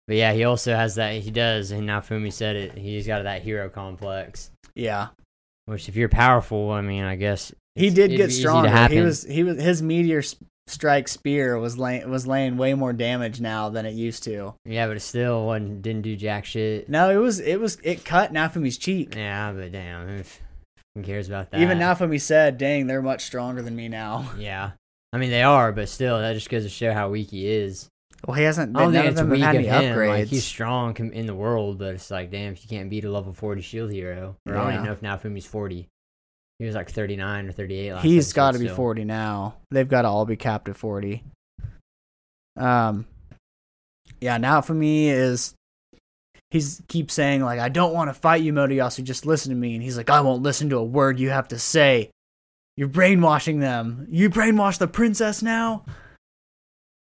But 0.07 0.17
yeah, 0.17 0.33
he 0.33 0.43
also 0.43 0.75
has 0.75 0.95
that. 0.95 1.13
He 1.15 1.31
does, 1.31 1.71
and 1.71 1.87
Naofumi 1.87 2.33
said 2.33 2.55
it. 2.55 2.77
He's 2.77 3.07
got 3.07 3.23
that 3.23 3.43
hero 3.43 3.69
complex. 3.69 4.51
yeah, 4.75 5.09
Which, 5.65 5.87
if 5.87 5.95
you're 5.95 6.09
powerful, 6.09 6.71
I 6.71 6.81
mean, 6.81 7.03
I 7.03 7.15
guess 7.15 7.53
he 7.75 7.89
did 7.89 8.11
get 8.11 8.31
stronger. 8.31 8.87
He 8.87 8.99
was 8.99 9.23
he 9.23 9.43
was 9.43 9.61
his 9.61 9.81
meteor 9.81 10.21
strike 10.67 11.07
spear 11.07 11.57
was 11.57 11.77
laying 11.77 12.09
was 12.09 12.27
laying 12.27 12.57
way 12.57 12.73
more 12.73 12.93
damage 12.93 13.41
now 13.41 13.69
than 13.69 13.85
it 13.85 13.93
used 13.93 14.23
to. 14.23 14.55
Yeah, 14.65 14.87
but 14.87 14.97
it 14.97 15.01
still 15.01 15.45
wasn't, 15.45 15.81
didn't 15.81 16.03
do 16.03 16.15
jack 16.15 16.45
shit. 16.45 16.89
No, 16.89 17.09
it 17.09 17.17
was 17.17 17.39
it 17.39 17.59
was 17.59 17.77
it 17.83 18.05
cut 18.05 18.33
Naofumi's 18.33 18.77
cheek. 18.77 19.15
Yeah, 19.15 19.51
but 19.53 19.71
damn, 19.71 20.23
who 20.95 21.03
cares 21.03 21.27
about 21.27 21.51
that? 21.51 21.61
Even 21.61 21.77
Naofumi 21.79 22.19
said, 22.19 22.57
"Dang, 22.57 22.87
they're 22.87 23.01
much 23.01 23.25
stronger 23.25 23.61
than 23.61 23.75
me 23.75 23.87
now." 23.87 24.29
Yeah. 24.37 24.71
I 25.13 25.17
mean, 25.17 25.29
they 25.29 25.43
are, 25.43 25.73
but 25.73 25.89
still, 25.89 26.19
that 26.19 26.33
just 26.33 26.49
goes 26.49 26.63
to 26.63 26.69
show 26.69 26.93
how 26.93 27.09
weak 27.09 27.31
he 27.31 27.45
is. 27.45 27.89
Well, 28.25 28.35
he 28.35 28.43
hasn't. 28.43 28.77
I 28.77 28.83
don't 28.83 28.93
think 28.93 29.05
it's 29.07 29.21
weak 29.21 29.43
of 29.43 29.55
him. 29.55 29.65
upgrades. 29.65 30.07
Like, 30.07 30.27
he's 30.27 30.45
strong 30.45 30.95
in 30.95 31.25
the 31.25 31.35
world, 31.35 31.79
but 31.79 31.95
it's 31.95 32.09
like, 32.09 32.31
damn, 32.31 32.53
if 32.53 32.63
you 32.63 32.69
can't 32.69 32.89
beat 32.89 33.03
a 33.03 33.11
level 33.11 33.33
40 33.33 33.61
shield 33.61 33.91
hero. 33.91 34.37
Or 34.47 34.55
I 34.55 34.63
don't 34.63 34.73
even 34.73 34.85
know 34.85 34.93
if 34.93 35.01
Naofumi's 35.01 35.45
40. 35.45 35.89
He 36.61 36.67
was 36.67 36.75
like 36.75 36.91
39 36.91 37.47
or 37.47 37.51
38 37.53 37.93
last 37.93 38.03
He's 38.03 38.33
got 38.33 38.51
to 38.51 38.59
be 38.59 38.65
still. 38.65 38.75
40. 38.75 39.01
40 39.01 39.05
now. 39.05 39.55
They've 39.71 39.89
got 39.89 40.03
to 40.03 40.09
all 40.09 40.27
be 40.27 40.35
capped 40.35 40.69
at 40.69 40.77
40. 40.77 41.23
Um, 42.55 43.07
yeah. 44.19 44.37
Naofumi 44.37 45.07
is 45.07 45.55
he's 46.51 46.83
keeps 46.87 47.15
saying 47.15 47.41
like 47.41 47.59
I 47.59 47.69
don't 47.69 47.95
want 47.95 48.11
to 48.11 48.13
fight 48.13 48.43
you, 48.43 48.53
Motoyasu. 48.53 49.03
Just 49.03 49.25
listen 49.25 49.49
to 49.49 49.55
me. 49.55 49.73
And 49.73 49.81
he's 49.81 49.97
like 49.97 50.11
I 50.11 50.21
won't 50.21 50.43
listen 50.43 50.69
to 50.69 50.77
a 50.77 50.83
word 50.83 51.19
you 51.19 51.31
have 51.31 51.47
to 51.47 51.57
say. 51.57 52.11
You're 52.77 52.89
brainwashing 52.89 53.59
them. 53.59 54.05
You 54.11 54.29
brainwash 54.29 54.77
the 54.77 54.87
princess 54.87 55.41
now. 55.41 55.83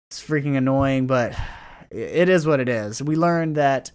It's 0.10 0.20
freaking 0.20 0.58
annoying, 0.58 1.06
but 1.06 1.38
it 1.92 2.28
is 2.28 2.48
what 2.48 2.60
it 2.60 2.70
is. 2.70 3.04
We 3.04 3.16
learned 3.16 3.58
that 3.58 3.92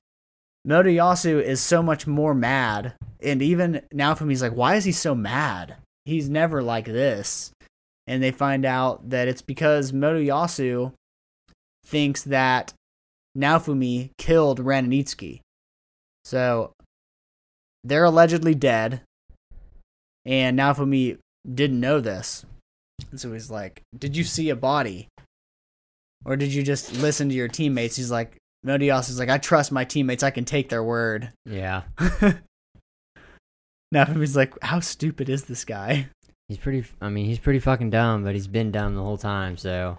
Motoyasu 0.66 1.42
is 1.42 1.60
so 1.60 1.82
much 1.82 2.06
more 2.06 2.34
mad, 2.34 2.94
and 3.22 3.40
even 3.42 3.82
now 3.92 4.14
me, 4.20 4.28
he's 4.28 4.42
like, 4.42 4.52
why 4.52 4.74
is 4.76 4.84
he 4.84 4.92
so 4.92 5.14
mad? 5.14 5.76
He's 6.04 6.28
never 6.28 6.62
like 6.62 6.86
this. 6.86 7.52
And 8.06 8.22
they 8.22 8.30
find 8.30 8.64
out 8.64 9.10
that 9.10 9.28
it's 9.28 9.42
because 9.42 9.92
Motoyasu 9.92 10.92
thinks 11.84 12.22
that 12.24 12.72
Naofumi 13.36 14.10
killed 14.18 14.60
Ranitsuki. 14.60 15.40
So 16.24 16.72
they're 17.84 18.04
allegedly 18.04 18.54
dead, 18.54 19.02
and 20.24 20.58
Naofumi 20.58 21.18
didn't 21.54 21.80
know 21.80 22.00
this. 22.00 22.44
And 23.10 23.20
so 23.20 23.32
he's 23.32 23.50
like, 23.50 23.82
Did 23.96 24.16
you 24.16 24.24
see 24.24 24.50
a 24.50 24.56
body? 24.56 25.08
Or 26.24 26.36
did 26.36 26.52
you 26.52 26.62
just 26.62 26.92
listen 26.94 27.28
to 27.28 27.34
your 27.34 27.48
teammates? 27.48 27.96
He's 27.96 28.10
like, 28.10 28.36
Motoyasu's 28.66 29.18
like, 29.18 29.28
I 29.28 29.38
trust 29.38 29.70
my 29.72 29.84
teammates. 29.84 30.22
I 30.22 30.30
can 30.30 30.44
take 30.44 30.68
their 30.68 30.82
word. 30.82 31.30
Yeah. 31.44 31.82
Naomi's 33.92 34.36
like, 34.36 34.54
how 34.62 34.80
stupid 34.80 35.28
is 35.28 35.44
this 35.44 35.64
guy? 35.64 36.08
He's 36.48 36.58
pretty, 36.58 36.84
I 37.00 37.08
mean, 37.08 37.26
he's 37.26 37.38
pretty 37.38 37.58
fucking 37.58 37.90
dumb, 37.90 38.24
but 38.24 38.34
he's 38.34 38.46
been 38.46 38.70
dumb 38.72 38.94
the 38.94 39.02
whole 39.02 39.18
time, 39.18 39.56
so. 39.56 39.98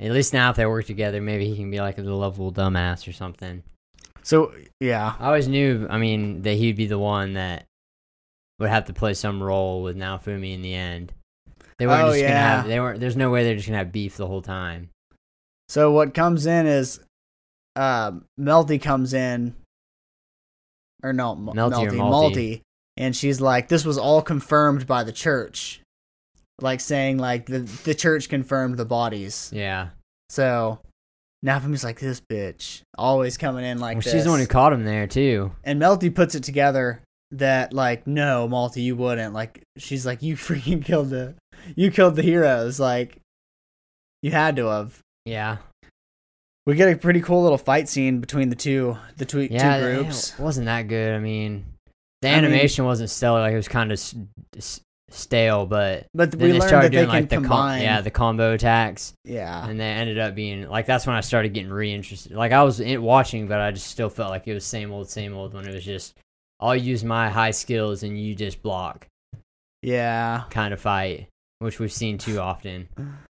At 0.00 0.12
least 0.12 0.32
now, 0.32 0.50
if 0.50 0.56
they 0.56 0.64
work 0.66 0.86
together, 0.86 1.20
maybe 1.20 1.46
he 1.46 1.56
can 1.56 1.70
be 1.70 1.78
like 1.78 1.98
a 1.98 2.02
lovable 2.02 2.52
dumbass 2.52 3.06
or 3.06 3.12
something. 3.12 3.62
So 4.22 4.54
yeah, 4.80 5.14
I 5.18 5.26
always 5.26 5.46
knew, 5.46 5.86
I 5.90 5.98
mean, 5.98 6.42
that 6.42 6.54
he'd 6.54 6.76
be 6.76 6.86
the 6.86 6.98
one 6.98 7.34
that 7.34 7.66
would 8.58 8.70
have 8.70 8.86
to 8.86 8.94
play 8.94 9.12
some 9.14 9.42
role 9.42 9.82
with 9.82 9.96
Naofumi 9.98 10.54
in 10.54 10.62
the 10.62 10.74
end. 10.74 11.12
They 11.78 11.86
weren't 11.86 12.02
Oh, 12.04 12.06
just 12.12 12.20
gonna 12.22 12.32
yeah. 12.34 12.56
have. 12.56 12.66
They 12.66 12.80
weren't. 12.80 13.00
There's 13.00 13.16
no 13.16 13.30
way 13.30 13.44
they're 13.44 13.56
just 13.56 13.66
gonna 13.66 13.78
have 13.78 13.92
beef 13.92 14.16
the 14.16 14.26
whole 14.26 14.42
time. 14.42 14.88
So 15.68 15.92
what 15.92 16.14
comes 16.14 16.46
in 16.46 16.66
is, 16.66 17.00
uh, 17.76 18.12
Melty 18.38 18.80
comes 18.80 19.14
in, 19.14 19.54
or 21.02 21.12
no, 21.12 21.32
M- 21.32 21.46
Melty 21.46 21.86
or 21.86 21.90
Malty. 21.92 22.00
Malty, 22.00 22.60
and 22.96 23.16
she's 23.16 23.40
like, 23.40 23.68
"This 23.68 23.84
was 23.84 23.98
all 23.98 24.22
confirmed 24.22 24.86
by 24.86 25.04
the 25.04 25.12
church," 25.12 25.80
like 26.60 26.80
saying 26.80 27.18
like 27.18 27.46
the 27.46 27.60
the 27.60 27.94
church 27.94 28.28
confirmed 28.28 28.76
the 28.76 28.84
bodies. 28.84 29.50
Yeah. 29.52 29.90
So 30.28 30.80
Naofumi's 31.44 31.84
like, 31.84 31.98
"This 32.00 32.20
bitch 32.20 32.82
always 32.98 33.38
coming 33.38 33.64
in 33.64 33.78
like 33.78 33.96
well, 33.96 34.02
this." 34.02 34.12
she's 34.12 34.24
the 34.24 34.30
one 34.30 34.40
who 34.40 34.46
caught 34.46 34.72
him 34.72 34.84
there 34.84 35.06
too. 35.06 35.52
and 35.64 35.80
Melty 35.80 36.14
puts 36.14 36.34
it 36.34 36.44
together 36.44 37.02
that 37.32 37.72
like, 37.72 38.06
no, 38.06 38.48
Malty, 38.48 38.82
you 38.82 38.96
wouldn't. 38.96 39.32
Like, 39.32 39.62
she's 39.78 40.04
like, 40.04 40.22
"You 40.22 40.36
freaking 40.36 40.84
killed 40.84 41.10
the, 41.10 41.34
you 41.76 41.90
killed 41.90 42.16
the 42.16 42.22
heroes. 42.22 42.78
Like, 42.80 43.18
you 44.22 44.30
had 44.32 44.56
to 44.56 44.66
have." 44.66 44.98
Yeah. 45.24 45.58
We 46.66 46.74
get 46.74 46.92
a 46.92 46.96
pretty 46.96 47.20
cool 47.20 47.42
little 47.42 47.58
fight 47.58 47.88
scene 47.88 48.20
between 48.20 48.48
the 48.50 48.56
two 48.56 48.96
the 49.16 49.24
two, 49.24 49.42
Yeah. 49.42 49.80
two 49.80 49.86
it 49.86 49.94
groups. 50.02 50.38
wasn't 50.38 50.66
that 50.66 50.88
good. 50.88 51.14
I 51.14 51.18
mean, 51.18 51.64
the 52.22 52.28
I 52.28 52.36
mean- 52.36 52.44
animation 52.44 52.84
wasn't 52.84 53.10
stellar. 53.10 53.40
Like 53.40 53.52
it 53.54 53.56
was 53.56 53.68
kind 53.68 53.90
of 53.90 53.96
s- 53.98 54.14
s- 54.56 54.80
stale, 55.08 55.66
but 55.66 56.06
But 56.14 56.30
then 56.32 56.40
we 56.40 56.46
they 56.52 56.58
learned 56.58 56.68
started 56.68 56.86
that 56.92 56.96
they 56.96 56.96
doing 56.98 57.08
can 57.10 57.20
like 57.22 57.28
the 57.42 57.48
com- 57.48 57.80
yeah 57.80 58.00
the 58.02 58.10
combo 58.10 58.52
attacks, 58.52 59.14
yeah. 59.24 59.66
and 59.68 59.80
they 59.80 59.84
ended 59.84 60.18
up 60.18 60.34
being 60.34 60.68
like 60.68 60.86
that's 60.86 61.06
when 61.06 61.16
I 61.16 61.20
started 61.22 61.54
getting 61.54 61.70
reinterested. 61.72 62.32
Like 62.32 62.52
I 62.52 62.62
was 62.62 62.78
in, 62.78 63.02
watching, 63.02 63.48
but 63.48 63.58
I 63.60 63.70
just 63.72 63.88
still 63.88 64.10
felt 64.10 64.30
like 64.30 64.46
it 64.46 64.54
was 64.54 64.64
same 64.64 64.92
old, 64.92 65.08
same 65.08 65.34
old. 65.34 65.54
When 65.54 65.66
it 65.66 65.74
was 65.74 65.84
just 65.84 66.14
I'll 66.60 66.76
use 66.76 67.02
my 67.02 67.30
high 67.30 67.52
skills 67.52 68.02
and 68.02 68.20
you 68.20 68.34
just 68.34 68.62
block 68.62 69.06
Yeah. 69.82 70.42
kind 70.50 70.74
of 70.74 70.80
fight, 70.80 71.28
which 71.58 71.78
we've 71.80 71.90
seen 71.92 72.18
too 72.18 72.38
often. 72.38 72.88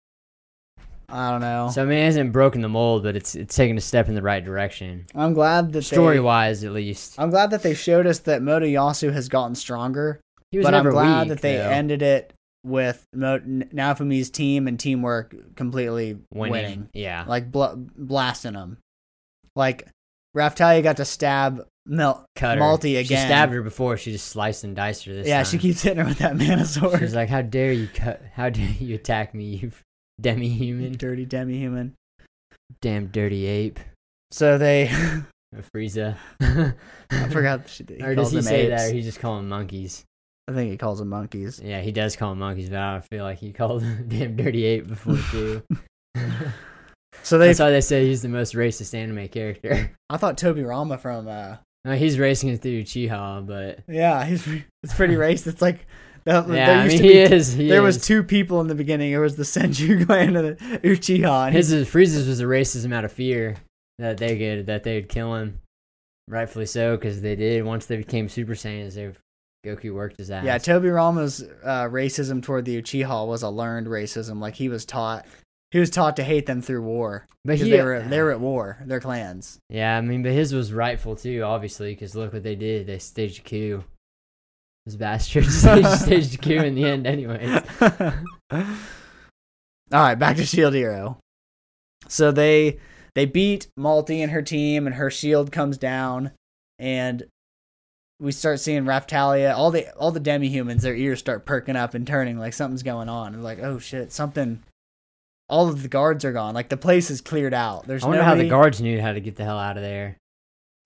I 1.11 1.31
don't 1.31 1.41
know. 1.41 1.69
So 1.73 1.81
I 1.83 1.85
mean, 1.85 1.97
it 1.99 2.05
hasn't 2.05 2.31
broken 2.31 2.61
the 2.61 2.69
mold, 2.69 3.03
but 3.03 3.15
it's 3.15 3.35
it's 3.35 3.55
taken 3.55 3.77
a 3.77 3.81
step 3.81 4.07
in 4.09 4.15
the 4.15 4.21
right 4.21 4.43
direction, 4.43 5.05
I'm 5.15 5.33
glad 5.33 5.73
that 5.73 5.81
story 5.83 6.19
wise 6.19 6.63
at 6.63 6.71
least. 6.71 7.15
I'm 7.19 7.29
glad 7.29 7.51
that 7.51 7.63
they 7.63 7.73
showed 7.73 8.05
us 8.07 8.19
that 8.19 8.41
Motoyasu 8.41 9.11
has 9.13 9.27
gotten 9.29 9.55
stronger, 9.55 10.19
He 10.51 10.57
was 10.59 10.65
but 10.65 10.73
I'm 10.73 10.89
glad 10.89 11.21
weak, 11.27 11.29
that 11.29 11.41
they 11.41 11.57
though. 11.57 11.69
ended 11.69 12.01
it 12.01 12.33
with 12.63 13.05
Mo- 13.15 13.39
Naofumi's 13.39 14.29
team 14.29 14.67
and 14.67 14.79
teamwork 14.79 15.33
completely 15.55 16.17
winning. 16.33 16.51
winning, 16.51 16.89
Yeah, 16.93 17.23
like 17.27 17.51
bl- 17.51 17.73
blasting 17.97 18.53
them. 18.53 18.77
Like 19.55 19.87
Raphtalia 20.35 20.83
got 20.83 20.97
to 20.97 21.05
stab 21.05 21.65
Mel- 21.85 22.25
cut 22.35 22.57
her. 22.57 22.63
Malty 22.63 22.81
She 22.81 22.97
again. 22.97 23.25
stabbed 23.27 23.51
her 23.53 23.61
before. 23.63 23.97
She 23.97 24.11
just 24.11 24.27
sliced 24.27 24.63
and 24.63 24.75
diced 24.75 25.05
her 25.05 25.13
this 25.13 25.27
yeah, 25.27 25.37
time. 25.37 25.45
she 25.45 25.57
keeps 25.57 25.81
hitting 25.81 25.99
her 25.99 26.05
with 26.05 26.19
that 26.19 26.35
mana 26.37 26.65
sword. 26.65 26.99
She's 26.99 27.15
like, 27.15 27.29
"How 27.29 27.41
dare 27.41 27.71
you 27.71 27.87
cut? 27.87 28.21
How 28.33 28.49
dare 28.49 28.69
you 28.79 28.93
attack 28.95 29.33
me, 29.33 29.45
you 29.45 29.71
demi-human, 30.19 30.93
dirty 30.93 31.25
demi-human. 31.25 31.93
damn 32.81 33.07
dirty 33.07 33.45
ape, 33.45 33.79
So 34.31 34.57
they, 34.57 34.87
Frieza." 35.75 36.15
I 36.41 37.29
forgot. 37.29 37.61
She, 37.69 37.83
he 37.87 38.03
or 38.03 38.15
does 38.15 38.31
he 38.31 38.41
say 38.41 38.67
apes. 38.67 38.81
that? 38.83 38.91
Or 38.91 38.93
he 38.93 39.01
just 39.01 39.19
call 39.19 39.37
them 39.37 39.49
monkeys? 39.49 40.03
I 40.47 40.53
think 40.53 40.71
he 40.71 40.77
calls 40.77 40.99
them 40.99 41.09
monkeys. 41.09 41.61
Yeah, 41.63 41.81
he 41.81 41.91
does 41.91 42.15
call 42.15 42.31
them 42.31 42.39
monkeys, 42.39 42.69
but 42.69 42.79
I 42.79 43.01
feel 43.01 43.23
like 43.23 43.37
he 43.39 43.51
called 43.53 43.81
them 43.81 44.05
damn 44.07 44.35
dirty 44.35 44.65
ape 44.65 44.87
before 44.87 45.17
too. 45.31 45.61
So 47.23 47.37
they, 47.37 47.47
That's 47.47 47.59
why 47.59 47.71
they 47.71 47.81
say 47.81 48.05
he's 48.07 48.21
the 48.21 48.29
most 48.29 48.53
racist 48.55 48.93
anime 48.93 49.27
character. 49.27 49.95
I 50.09 50.17
thought 50.17 50.37
Tobirama 50.37 50.99
from, 50.99 51.27
uh, 51.27 51.57
mean, 51.85 51.97
he's 51.97 52.17
racing 52.17 52.49
it 52.49 52.61
through 52.61 52.83
Chiha, 52.83 53.45
but 53.45 53.79
yeah, 53.87 54.23
he's 54.25 54.47
it's 54.83 54.93
pretty 54.93 55.15
racist. 55.15 55.47
It's 55.47 55.61
like, 55.61 55.85
the, 56.23 56.31
yeah, 56.31 56.41
there 56.43 56.77
I 56.77 56.87
mean, 56.87 56.97
to 56.97 57.03
he 57.03 57.09
be, 57.09 57.17
is. 57.17 57.53
He 57.53 57.67
there 57.67 57.85
is. 57.85 57.97
was 57.97 58.05
two 58.05 58.23
people 58.23 58.61
in 58.61 58.67
the 58.67 58.75
beginning. 58.75 59.11
It 59.11 59.17
was 59.17 59.35
the 59.35 59.43
Senju 59.59 60.05
clan 60.05 60.35
and 60.35 60.57
the 60.57 60.79
Uchiha. 60.79 61.47
And 61.47 61.55
His 61.55 61.71
Frieza's 61.71 62.27
was 62.27 62.39
a 62.39 62.45
racism 62.45 62.93
out 62.93 63.05
of 63.05 63.11
fear 63.11 63.57
that 63.97 64.17
they 64.17 64.37
could 64.37 64.67
that 64.67 64.83
they 64.83 64.95
would 64.95 65.09
kill 65.09 65.35
him, 65.35 65.59
rightfully 66.27 66.65
so, 66.65 66.95
because 66.95 67.21
they 67.21 67.35
did. 67.35 67.63
Once 67.65 67.85
they 67.85 67.97
became 67.97 68.29
Super 68.29 68.53
Saiyans, 68.53 68.93
they 68.95 69.11
Goku 69.65 69.93
worked 69.93 70.17
his 70.17 70.31
ass. 70.31 70.45
yeah, 70.45 70.57
Tobirama's 70.57 71.43
uh, 71.63 71.83
racism 71.85 72.41
toward 72.41 72.63
the 72.65 72.81
Uchiha 72.81 73.27
was 73.27 73.43
a 73.43 73.49
learned 73.49 73.87
racism. 73.87 74.39
Like 74.39 74.55
he 74.55 74.69
was 74.69 74.85
taught, 74.85 75.25
he 75.71 75.79
was 75.79 75.89
taught 75.89 76.15
to 76.15 76.23
hate 76.23 76.45
them 76.45 76.61
through 76.61 76.81
war 76.81 77.27
but 77.43 77.53
because 77.53 77.65
he, 77.65 77.71
they 77.71 77.81
were 77.83 77.99
they 78.01 78.21
were 78.21 78.31
at 78.31 78.39
war. 78.39 78.77
Their 78.85 79.01
clans. 79.01 79.59
yeah, 79.69 79.97
I 79.97 80.01
mean, 80.01 80.23
but 80.23 80.31
his 80.31 80.53
was 80.53 80.71
rightful 80.71 81.15
too, 81.17 81.41
obviously, 81.41 81.93
because 81.93 82.15
look 82.15 82.31
what 82.31 82.43
they 82.43 82.55
did. 82.55 82.87
They 82.87 82.99
staged 82.99 83.39
a 83.45 83.49
coup. 83.49 83.83
Those 84.89 84.95
bastards 84.95 85.55
staged, 85.59 86.47
a 86.47 86.65
in 86.65 86.73
the 86.73 86.85
end, 86.85 87.05
anyways. 87.05 87.61
All 88.51 88.63
right, 89.91 90.15
back 90.15 90.37
to 90.37 90.45
Shield 90.45 90.73
Hero. 90.73 91.19
So 92.07 92.31
they 92.31 92.79
they 93.13 93.25
beat 93.25 93.67
Malty 93.77 94.23
and 94.23 94.31
her 94.31 94.41
team, 94.41 94.87
and 94.87 94.95
her 94.95 95.11
shield 95.11 95.51
comes 95.51 95.77
down, 95.77 96.31
and 96.79 97.23
we 98.19 98.31
start 98.31 98.59
seeing 98.59 98.85
Raphtalia. 98.85 99.55
All 99.55 99.69
the 99.69 99.95
all 99.95 100.11
the 100.11 100.19
demi 100.19 100.47
humans, 100.47 100.81
their 100.81 100.95
ears 100.95 101.19
start 101.19 101.45
perking 101.45 101.75
up 101.75 101.93
and 101.93 102.07
turning 102.07 102.39
like 102.39 102.53
something's 102.53 102.81
going 102.81 103.09
on. 103.09 103.33
They're 103.33 103.41
like, 103.41 103.59
oh 103.59 103.77
shit, 103.77 104.11
something. 104.11 104.63
All 105.49 105.69
of 105.69 105.83
the 105.83 105.87
guards 105.87 106.25
are 106.25 106.33
gone. 106.33 106.55
Like 106.55 106.69
the 106.69 106.77
place 106.77 107.11
is 107.11 107.21
cleared 107.21 107.53
out. 107.53 107.85
There's 107.85 108.03
I 108.03 108.07
wonder 108.07 108.23
nobody. 108.23 108.37
how 108.39 108.43
the 108.43 108.49
guards 108.49 108.81
knew 108.81 108.99
how 108.99 109.13
to 109.13 109.19
get 109.19 109.35
the 109.35 109.43
hell 109.43 109.59
out 109.59 109.77
of 109.77 109.83
there. 109.83 110.17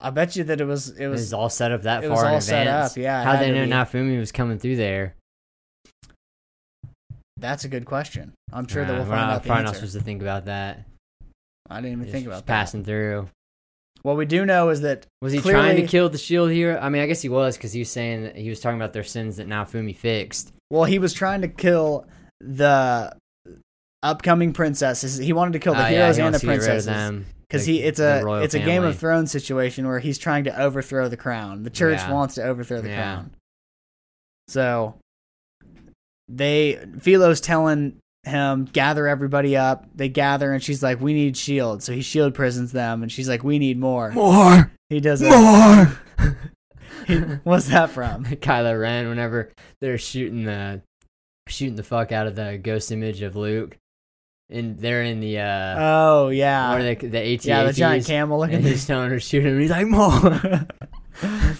I 0.00 0.10
bet 0.10 0.36
you 0.36 0.44
that 0.44 0.60
it 0.60 0.64
was 0.64 0.90
it 0.90 1.04
It 1.04 1.08
was, 1.08 1.20
was. 1.20 1.32
all 1.32 1.48
set 1.48 1.72
up 1.72 1.82
that 1.82 2.04
it 2.04 2.08
far 2.08 2.16
was 2.16 2.20
in 2.22 2.26
all 2.28 2.36
advance. 2.36 2.46
set 2.46 2.66
up, 2.66 2.96
yeah, 2.96 3.22
How 3.24 3.36
they 3.36 3.50
know 3.50 3.64
be. 3.64 3.70
Naofumi 3.70 4.18
was 4.18 4.32
coming 4.32 4.58
through 4.58 4.76
there? 4.76 5.14
That's 7.36 7.64
a 7.64 7.68
good 7.68 7.84
question. 7.84 8.32
I'm 8.52 8.66
sure 8.66 8.84
that 8.84 8.92
uh, 8.94 8.96
we'll 8.98 9.06
find 9.06 9.30
out 9.30 9.42
the 9.42 9.48
probably 9.48 9.64
not 9.64 9.74
supposed 9.74 9.94
to 9.94 10.00
think 10.00 10.22
about 10.22 10.46
that. 10.46 10.84
I 11.68 11.76
didn't 11.76 11.92
even 11.92 12.04
Just 12.04 12.12
think 12.12 12.26
about 12.26 12.46
that. 12.46 12.52
passing 12.52 12.84
through. 12.84 13.28
What 14.02 14.16
we 14.16 14.26
do 14.26 14.44
know 14.44 14.68
is 14.68 14.82
that 14.82 15.06
Was 15.22 15.32
he 15.32 15.40
trying 15.40 15.76
to 15.76 15.86
kill 15.86 16.10
the 16.10 16.18
shield 16.18 16.50
hero? 16.50 16.78
I 16.78 16.90
mean, 16.90 17.02
I 17.02 17.06
guess 17.06 17.22
he 17.22 17.30
was 17.30 17.56
because 17.56 17.72
he 17.72 17.80
was 17.80 17.90
saying 17.90 18.24
that 18.24 18.36
he 18.36 18.50
was 18.50 18.60
talking 18.60 18.78
about 18.78 18.92
their 18.92 19.02
sins 19.04 19.36
that 19.38 19.48
Naofumi 19.48 19.96
fixed. 19.96 20.52
Well, 20.70 20.84
he 20.84 20.98
was 20.98 21.14
trying 21.14 21.40
to 21.40 21.48
kill 21.48 22.06
the 22.40 23.16
upcoming 24.02 24.52
princesses. 24.52 25.16
He 25.16 25.32
wanted 25.32 25.54
to 25.54 25.58
kill 25.58 25.72
the 25.74 25.80
oh, 25.86 25.88
yeah, 25.88 25.96
heroes 25.98 26.16
he 26.16 26.22
and 26.22 26.34
the 26.34 26.36
wants 26.36 26.44
rid 26.44 26.54
of 26.56 26.58
princesses 26.64 26.86
them. 26.86 27.26
Because 27.54 27.66
he 27.66 27.80
it's 27.82 28.00
a 28.00 28.22
it's 28.42 28.54
a 28.54 28.58
Game 28.58 28.84
of. 28.84 28.98
Thrones 28.98 29.30
situation 29.30 29.86
where 29.86 29.98
he's 30.00 30.18
trying 30.18 30.44
to 30.44 30.60
overthrow 30.60 31.08
the 31.08 31.16
crown. 31.16 31.62
The 31.62 31.70
church 31.70 31.98
Yeah. 31.98 32.12
wants 32.12 32.34
to 32.34 32.42
overthrow 32.44 32.80
the 32.80 32.88
Yeah. 32.88 32.96
crown. 32.96 33.30
So 34.48 34.98
they 36.28 36.78
Filo's 36.98 37.40
telling 37.40 37.96
him 38.24 38.64
gather 38.66 39.06
everybody 39.06 39.56
up. 39.56 39.86
They 39.94 40.08
gather 40.08 40.52
and 40.52 40.62
she's 40.62 40.82
like, 40.82 41.00
"We 41.00 41.12
need 41.12 41.36
shield." 41.36 41.82
So 41.82 41.92
he 41.92 42.02
shield 42.02 42.34
prisons 42.34 42.72
them, 42.72 43.02
and 43.02 43.12
she's 43.12 43.28
like, 43.28 43.44
"We 43.44 43.58
need 43.58 43.78
more." 43.78 44.10
More, 44.12 44.72
He 44.88 45.00
does 45.00 45.22
it. 45.22 45.28
more. 45.28 45.98
He, 47.06 47.14
what's 47.44 47.68
that 47.68 47.90
from? 47.90 48.24
Kylo 48.26 48.80
Ren, 48.80 49.08
whenever 49.08 49.52
they're 49.80 49.98
shooting 49.98 50.44
the 50.44 50.80
shooting 51.48 51.76
the 51.76 51.82
fuck 51.82 52.10
out 52.12 52.26
of 52.26 52.34
the 52.36 52.58
ghost 52.62 52.90
image 52.90 53.20
of 53.20 53.36
Luke, 53.36 53.76
and 54.50 54.78
they're 54.78 55.02
in 55.02 55.20
the 55.20 55.38
uh, 55.38 55.76
Oh 55.78 56.28
yeah, 56.28 56.74
are 56.74 56.82
they, 56.82 56.94
the 56.94 57.18
AT-ATs, 57.18 57.46
yeah, 57.46 57.64
the 57.64 57.72
giant 57.72 58.06
camel 58.06 58.38
looking. 58.38 58.56
and 58.56 58.64
he's 58.64 58.86
telling 58.86 59.10
her 59.10 59.20
shoot 59.20 59.44
him. 59.44 59.58
He's 59.60 59.70
like, 59.70 59.86
more. 59.86 60.66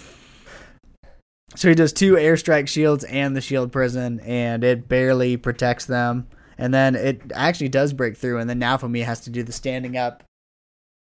So 1.55 1.69
he 1.69 1.75
does 1.75 1.93
two 1.93 2.15
airstrike 2.15 2.67
shields 2.67 3.05
and 3.05 3.35
the 3.35 3.41
shield 3.41 3.71
prison, 3.71 4.19
and 4.19 4.63
it 4.63 4.89
barely 4.89 5.37
protects 5.37 5.85
them. 5.85 6.27
And 6.57 6.73
then 6.73 6.95
it 6.95 7.21
actually 7.33 7.69
does 7.69 7.93
break 7.93 8.17
through, 8.17 8.39
and 8.39 8.49
then 8.49 8.59
Naofumi 8.59 9.03
has 9.05 9.21
to 9.21 9.29
do 9.29 9.41
the 9.43 9.51
standing 9.51 9.97
up 9.97 10.23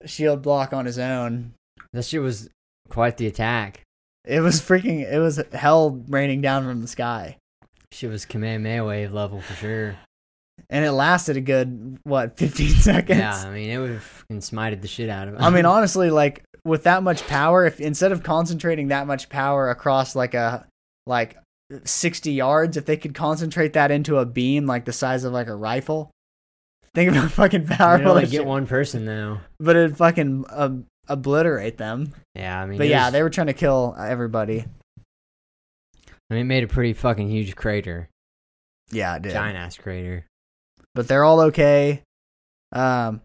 shield 0.05 0.43
block 0.43 0.73
on 0.73 0.85
his 0.85 0.99
own. 0.99 1.55
that 1.93 2.05
shit 2.05 2.21
was 2.23 2.49
quite 2.88 3.17
the 3.17 3.26
attack. 3.26 3.83
It 4.25 4.41
was 4.41 4.61
freaking. 4.61 5.09
It 5.11 5.19
was 5.19 5.41
hell 5.52 6.02
raining 6.09 6.41
down 6.41 6.64
from 6.64 6.81
the 6.81 6.88
sky, 6.88 7.37
Shit 7.93 8.11
was 8.11 8.25
Kamehameha 8.25 8.85
wave 8.85 9.12
level 9.12 9.41
for 9.41 9.55
sure. 9.55 9.97
And 10.71 10.85
it 10.85 10.92
lasted 10.92 11.37
a 11.37 11.40
good 11.40 11.99
what 12.04 12.37
fifteen 12.38 12.68
seconds. 12.75 13.18
Yeah, 13.18 13.35
I 13.37 13.50
mean, 13.50 13.71
it 13.71 13.78
would 13.78 13.90
have 13.90 14.02
fucking 14.02 14.40
smited 14.40 14.80
the 14.82 14.88
shit 14.88 15.09
out 15.09 15.28
of 15.28 15.35
him. 15.35 15.42
I 15.42 15.50
mean, 15.50 15.64
honestly, 15.76 16.11
like 16.11 16.42
with 16.64 16.85
that 16.85 17.02
much 17.02 17.26
power, 17.26 17.66
if 17.66 17.80
instead 17.80 18.12
of 18.12 18.23
concentrating 18.23 18.88
that 18.88 19.06
much 19.06 19.28
power 19.28 19.71
across 19.71 20.14
like 20.16 20.35
a 20.35 20.66
like 21.06 21.37
sixty 21.85 22.32
yards, 22.32 22.76
if 22.76 22.85
they 22.87 22.97
could 22.97 23.14
concentrate 23.14 23.73
that 23.75 23.90
into 23.90 24.18
a 24.18 24.26
beam 24.26 24.66
like 24.66 24.85
the 24.85 24.92
size 24.92 25.25
of 25.25 25.32
like 25.32 25.49
a 25.49 25.54
rifle, 25.54 26.11
think 26.94 27.11
about 27.11 27.30
fucking 27.32 27.62
you 27.62 27.66
powerful. 27.68 28.11
only 28.12 28.26
get 28.26 28.44
one 28.44 28.66
person 28.66 29.04
though. 29.06 29.38
but 29.59 29.75
it'd 29.76 29.97
fucking 29.97 30.44
um, 30.50 30.85
obliterate 31.09 31.78
them. 31.78 32.12
Yeah, 32.35 32.61
I 32.61 32.66
mean, 32.66 32.78
But 32.78 32.88
yeah, 32.88 33.06
was- 33.06 33.12
they 33.12 33.23
were 33.23 33.30
trying 33.30 33.49
to 33.49 33.52
kill 33.54 33.97
everybody. 33.99 34.64
I 36.30 36.35
mean, 36.35 36.42
it 36.42 36.44
made 36.44 36.64
a 36.64 36.68
pretty 36.68 36.92
fucking 36.94 37.28
huge 37.28 37.56
crater, 37.56 38.09
Yeah, 38.90 39.16
it 39.16 39.23
did. 39.23 39.32
giant 39.32 39.59
ass 39.59 39.76
crater. 39.76 40.25
But 40.94 41.08
they're 41.08 41.25
all 41.25 41.40
okay. 41.40 42.02
Um, 42.72 43.20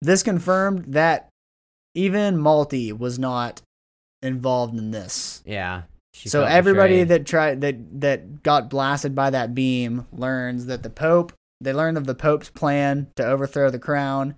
this 0.00 0.22
confirmed 0.22 0.92
that 0.94 1.28
even 1.94 2.36
Malty 2.36 2.96
was 2.96 3.18
not 3.18 3.62
involved 4.22 4.76
in 4.76 4.90
this. 4.90 5.42
Yeah. 5.44 5.82
so 6.14 6.44
everybody 6.44 7.04
betrayed. 7.04 7.08
that 7.08 7.26
tried 7.26 7.60
that 7.60 8.00
that 8.00 8.42
got 8.42 8.70
blasted 8.70 9.14
by 9.14 9.30
that 9.30 9.54
beam 9.54 10.06
learns 10.12 10.66
that 10.66 10.82
the 10.82 10.90
Pope 10.90 11.32
they 11.60 11.72
learn 11.72 11.96
of 11.96 12.06
the 12.06 12.14
Pope's 12.14 12.50
plan 12.50 13.08
to 13.16 13.26
overthrow 13.26 13.70
the 13.70 13.78
crown. 13.78 14.34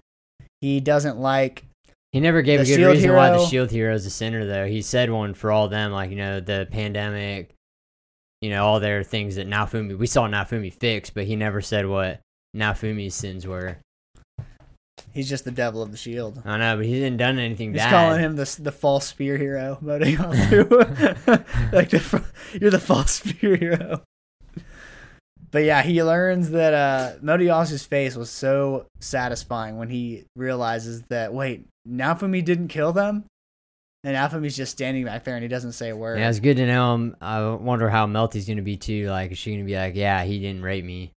He 0.61 0.81
doesn't 0.81 1.19
like 1.19 1.65
He 2.13 2.21
never 2.21 2.43
gave 2.43 2.61
a 2.61 2.65
good 2.65 2.87
reason 2.87 3.15
why 3.15 3.31
the 3.31 3.47
shield 3.47 3.71
hero 3.71 3.95
is 3.95 4.07
a 4.07 4.11
sinner, 4.11 4.47
though. 4.47 4.67
He 4.67 4.83
said 4.83 5.11
one 5.11 5.35
for 5.35 5.53
all 5.53 5.69
them, 5.69 5.93
like 5.93 6.11
you 6.11 6.17
know 6.17 6.41
the 6.41 6.67
pandemic, 6.71 7.55
you 8.41 8.51
know 8.51 8.65
all 8.65 8.81
their 8.81 9.03
things 9.03 9.37
that 9.37 9.49
Naofumi. 9.49 9.99
We 9.99 10.07
saw 10.07 10.27
Naofumi 10.27 10.73
fix, 10.73 11.11
but 11.11 11.25
he 11.25 11.37
never 11.37 11.61
said 11.61 11.87
what 11.87 12.21
Naofumi's 12.57 13.15
sins 13.15 13.47
were. 13.47 13.79
he's 15.13 15.29
just 15.29 15.45
the 15.45 15.51
devil 15.51 15.83
of 15.83 15.91
the 15.91 15.97
shield. 15.97 16.43
I 16.45 16.57
know, 16.59 16.77
but 16.77 16.87
he 16.87 16.95
didn't 16.95 17.19
done 17.19 17.39
anything 17.39 17.73
bad. 17.73 17.81
He's 17.81 17.91
bad. 17.91 17.91
calling 17.91 18.21
him 18.21 18.37
the 18.37 18.57
the 18.61 18.73
false 18.73 19.07
spear 19.07 19.37
hero, 19.37 19.79
Motoyasu. 19.83 20.69
like 21.73 21.91
the, 21.91 22.25
you're 22.61 22.71
the 22.71 22.79
false 22.81 23.13
spear 23.25 23.57
hero. 23.57 24.03
But 25.53 25.65
yeah, 25.65 25.83
he 25.83 26.03
learns 26.05 26.51
that 26.51 26.75
uh, 26.75 27.77
face 27.79 28.15
was 28.15 28.31
so 28.31 28.87
satisfying 29.01 29.79
when 29.79 29.89
he 29.89 30.25
realizes 30.37 31.03
that 31.09 31.33
wait, 31.33 31.67
Naofumi 31.89 32.45
didn't 32.45 32.69
kill 32.69 32.93
them, 32.93 33.25
and 34.05 34.17
Naofumi's 34.17 34.57
just 34.57 34.73
standing 34.73 35.05
back 35.05 35.25
there 35.25 35.35
and 35.35 35.43
he 35.43 35.49
doesn't 35.49 35.73
say 35.73 35.91
a 35.91 35.97
word. 35.97 36.19
Yeah, 36.19 36.29
it's 36.29 36.41
good 36.41 36.57
to 36.57 36.67
know 36.67 36.95
him. 36.95 37.17
I 37.21 37.49
wonder 37.51 37.89
how 37.89 38.07
Melty's 38.07 38.47
gonna 38.47 38.63
be 38.63 38.77
too. 38.77 39.09
Like, 39.11 39.33
is 39.33 39.39
she 39.39 39.53
gonna 39.53 39.65
be 39.65 39.77
like, 39.77 39.97
yeah, 39.97 40.23
he 40.25 40.39
didn't 40.39 40.63
rape 40.63 40.85
me, 40.85 41.11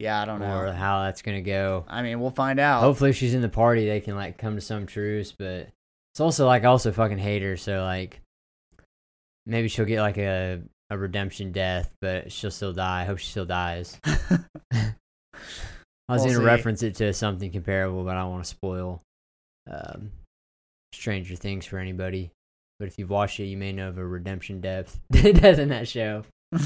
Yeah, 0.00 0.20
I 0.20 0.24
don't 0.24 0.40
know. 0.40 0.58
or 0.58 0.72
how 0.72 1.02
that's 1.04 1.20
gonna 1.22 1.42
go? 1.42 1.84
I 1.86 2.00
mean, 2.02 2.18
we'll 2.20 2.30
find 2.30 2.58
out. 2.58 2.80
Hopefully, 2.80 3.10
if 3.10 3.16
she's 3.16 3.34
in 3.34 3.42
the 3.42 3.48
party, 3.50 3.86
they 3.86 4.00
can 4.00 4.16
like 4.16 4.38
come 4.38 4.54
to 4.54 4.60
some 4.62 4.86
truce. 4.86 5.30
But 5.32 5.68
it's 6.14 6.20
also 6.20 6.46
like 6.46 6.64
I 6.64 6.68
also 6.68 6.90
fucking 6.90 7.18
hate 7.18 7.42
her, 7.42 7.56
so 7.58 7.84
like 7.84 8.20
maybe 9.46 9.68
she'll 9.68 9.84
get 9.84 10.00
like 10.00 10.16
a 10.18 10.60
a 10.88 10.96
redemption 10.98 11.52
death, 11.52 11.92
but 12.00 12.32
she'll 12.32 12.50
still 12.50 12.72
die. 12.72 13.02
I 13.02 13.04
hope 13.04 13.18
she 13.18 13.30
still 13.30 13.44
dies. 13.44 14.00
I 14.72 16.14
was 16.14 16.22
We'll 16.22 16.30
gonna 16.32 16.38
see. 16.38 16.44
reference 16.44 16.82
it 16.82 16.94
to 16.96 17.12
something 17.12 17.52
comparable, 17.52 18.02
but 18.02 18.16
I 18.16 18.22
don't 18.22 18.30
want 18.30 18.44
to 18.44 18.50
spoil 18.50 19.02
um, 19.70 20.10
Stranger 20.92 21.36
Things 21.36 21.66
for 21.66 21.78
anybody. 21.78 22.30
But 22.80 22.88
if 22.88 22.98
you've 22.98 23.10
watched 23.10 23.38
it, 23.38 23.44
you 23.44 23.56
may 23.58 23.72
know 23.72 23.88
of 23.88 23.98
a 23.98 24.04
redemption 24.04 24.60
death 24.62 24.98
death 25.12 25.58
in 25.58 25.68
that 25.68 25.86
show. 25.86 26.24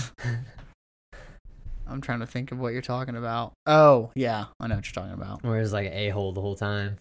I'm 1.86 2.00
trying 2.00 2.20
to 2.20 2.26
think 2.26 2.50
of 2.52 2.58
what 2.58 2.72
you're 2.72 2.82
talking 2.82 3.16
about. 3.16 3.52
Oh, 3.66 4.10
yeah, 4.14 4.46
I 4.60 4.66
know 4.66 4.76
what 4.76 4.86
you're 4.86 4.94
talking 5.04 5.14
about. 5.14 5.42
Where 5.42 5.60
it's 5.60 5.72
like 5.72 5.90
a 5.92 6.08
hole 6.10 6.32
the 6.32 6.40
whole 6.40 6.56
time. 6.56 6.96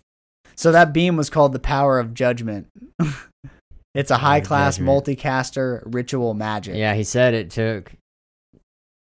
So 0.56 0.72
that 0.72 0.93
beam 0.93 1.15
was 1.15 1.30
called 1.30 1.54
the 1.54 1.60
Power 1.60 2.00
of 2.00 2.13
Judgment. 2.13 2.67
it's 3.96 4.12
a 4.12 4.17
high 4.17 4.41
class 4.41 4.78
multicaster 4.86 5.82
ritual 5.86 6.34
magic. 6.34 6.76
Yeah, 6.76 6.93
he 6.93 7.04
said 7.04 7.34
it 7.34 7.50
took 7.50 7.91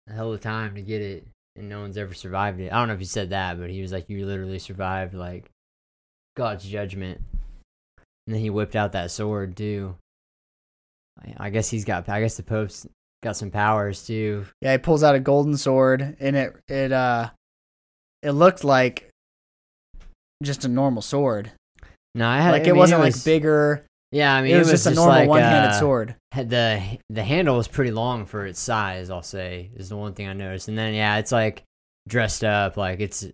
a 0.09 0.13
hell 0.13 0.33
of 0.33 0.41
a 0.41 0.43
time 0.43 0.75
to 0.77 0.83
get 0.83 1.03
it, 1.03 1.27
and 1.57 1.69
no 1.69 1.81
one's 1.81 1.97
ever 1.99 2.15
survived 2.15 2.59
it. 2.61 2.73
I 2.73 2.79
don't 2.79 2.89
know 2.89 2.95
if 2.95 3.01
he 3.01 3.07
said 3.07 3.31
that, 3.31 3.59
but 3.61 3.71
he 3.71 3.83
was 3.83 3.93
like, 3.93 4.09
"You 4.09 4.25
literally 4.27 4.59
survived 4.59 5.15
like 5.15 5.51
God's 6.37 6.65
judgment." 6.65 7.21
And 8.27 8.35
then 8.35 8.41
he 8.41 8.51
whipped 8.51 8.75
out 8.75 8.93
that 8.93 9.11
sword 9.13 9.57
too. 9.57 9.95
I- 11.23 11.47
I 11.47 11.51
guess 11.51 11.69
he's 11.71 11.85
got. 11.85 12.09
I 12.09 12.21
guess 12.21 12.37
the 12.37 12.43
Pope's 12.43 12.87
got 13.27 13.37
some 13.37 13.51
powers 13.51 14.07
too. 14.07 14.47
Yeah, 14.61 14.73
he 14.73 14.79
pulls 14.79 15.03
out 15.03 15.15
a 15.17 15.21
golden 15.21 15.57
sword 15.57 16.17
and 16.21 16.37
it 16.37 16.57
it 16.69 16.93
uh 16.93 17.31
it 18.23 18.31
looked 18.31 18.63
like 18.63 19.11
just 20.43 20.65
a 20.65 20.69
normal 20.69 21.03
sword. 21.03 21.51
No, 22.15 22.29
I 22.29 22.41
had, 22.41 22.53
like 22.53 22.63
I 22.63 22.65
it 22.65 22.69
mean, 22.69 22.77
wasn't 22.77 23.01
was- 23.03 23.17
like 23.17 23.25
bigger. 23.25 23.85
Yeah, 24.13 24.33
I 24.33 24.41
mean, 24.41 24.55
it 24.55 24.59
was, 24.59 24.71
just 24.71 24.87
a 24.87 24.95
normal 24.95 25.15
like, 25.17 25.29
one-handed 25.29 25.71
uh, 25.73 25.81
sword. 25.81 26.15
the 26.33 26.99
the 27.11 27.25
handle 27.25 27.57
was 27.57 27.67
pretty 27.67 27.91
long 27.91 28.25
for 28.25 28.47
its 28.47 28.61
size. 28.61 29.11
I'll 29.11 29.21
say 29.21 29.71
is 29.75 29.89
the 29.89 29.97
one 29.97 30.15
thing 30.15 30.29
I 30.29 30.33
noticed. 30.33 30.69
And 30.69 30.79
then 30.79 30.95
yeah, 30.95 31.19
it's 31.19 31.33
like 31.33 31.65
dressed 32.07 32.45
up 32.45 32.77
like 32.77 33.01
it's 33.01 33.27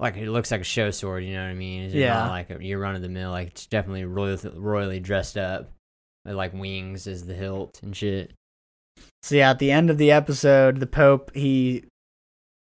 like 0.00 0.16
it 0.16 0.28
looks 0.28 0.50
like 0.50 0.60
a 0.60 0.64
show 0.64 0.90
sword. 0.90 1.22
You 1.24 1.34
know 1.34 1.44
what 1.44 1.50
I 1.50 1.54
mean? 1.54 1.84
It's 1.84 1.94
Yeah. 1.94 2.14
not 2.14 2.30
like 2.30 2.50
a, 2.50 2.62
you're 2.62 2.80
run 2.80 2.96
of 2.96 3.02
the 3.02 3.08
mill. 3.08 3.30
Like 3.30 3.48
it's 3.48 3.66
definitely 3.66 4.04
royally, 4.04 4.50
royally 4.56 5.00
dressed 5.00 5.38
up. 5.38 5.70
With, 6.24 6.34
like 6.34 6.52
wings 6.52 7.06
as 7.06 7.24
the 7.24 7.34
hilt 7.34 7.80
and 7.84 7.96
shit. 7.96 8.32
So 9.22 9.36
yeah, 9.36 9.50
at 9.50 9.58
the 9.58 9.70
end 9.70 9.90
of 9.90 9.98
the 9.98 10.10
episode, 10.10 10.80
the 10.80 10.86
Pope 10.86 11.34
he 11.34 11.84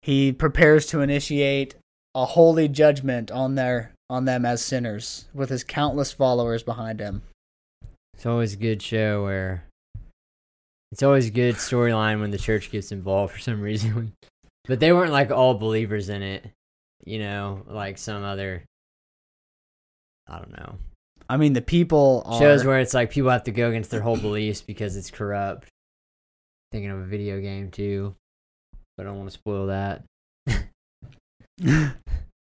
he 0.03 0.33
prepares 0.33 0.87
to 0.87 1.01
initiate 1.01 1.75
a 2.15 2.25
holy 2.25 2.69
judgment 2.69 3.31
on 3.31 3.55
their 3.55 3.93
on 4.09 4.25
them 4.25 4.45
as 4.45 4.65
sinners 4.65 5.27
with 5.35 5.51
his 5.51 5.65
countless 5.65 6.13
followers 6.13 6.63
behind 6.63 7.01
him. 7.01 7.23
It's 8.15 8.27
always 8.27 8.55
a 8.55 8.59
good 8.59 8.81
show 8.81 9.25
where 9.25 9.65
it's 10.93 11.03
always 11.03 11.27
a 11.27 11.33
good 11.33 11.57
storyline 11.57 12.21
when 12.21 12.31
the 12.31 12.39
church 12.39 12.71
gets 12.71 12.93
involved 12.93 13.35
for 13.35 13.41
some 13.41 13.61
reason. 13.61 14.13
but 14.67 14.81
they 14.81 14.93
weren't 14.93 15.13
like 15.13 15.31
all 15.31 15.55
believers 15.55 16.09
in 16.09 16.23
it, 16.23 16.51
you 17.05 17.19
know, 17.19 17.63
like 17.69 17.99
some 17.99 18.25
other 18.25 18.65
I 20.29 20.39
don't 20.39 20.57
know. 20.57 20.79
I 21.29 21.37
mean, 21.37 21.53
the 21.53 21.63
people 21.63 22.23
are 22.27 22.39
Shows 22.39 22.65
where 22.65 22.79
it's 22.79 22.95
like 22.95 23.11
people 23.11 23.31
have 23.31 23.45
to 23.45 23.53
go 23.53 23.69
against 23.69 23.91
their 23.91 24.01
whole 24.01 24.17
beliefs 24.17 24.61
because 24.61 24.97
it's 24.97 25.11
corrupt. 25.11 25.69
Thinking 26.73 26.91
of 26.91 26.99
a 26.99 27.05
video 27.05 27.41
game 27.41 27.71
too. 27.71 28.15
But 28.97 29.07
I 29.07 29.09
don't 29.11 29.19
want 29.19 29.31
to 29.31 29.35
spoil 29.35 29.67
that. 29.67 30.03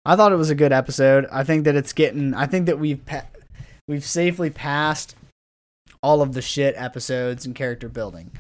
I 0.05 0.17
thought 0.17 0.33
it 0.33 0.37
was 0.37 0.51
a 0.51 0.55
good 0.55 0.73
episode. 0.73 1.27
I 1.31 1.45
think 1.45 1.65
that 1.65 1.77
it's 1.77 1.93
getting. 1.93 2.35
I 2.35 2.47
think 2.47 2.67
that 2.67 2.79
we've 2.79 3.05
pa- 3.05 3.27
we've 3.87 4.05
safely 4.05 4.51
passed 4.51 5.15
all 6.03 6.23
of 6.23 6.33
the 6.33 6.43
shit 6.43 6.75
episodes 6.77 7.45
and 7.47 7.55
character 7.55 7.89
building. 7.89 8.31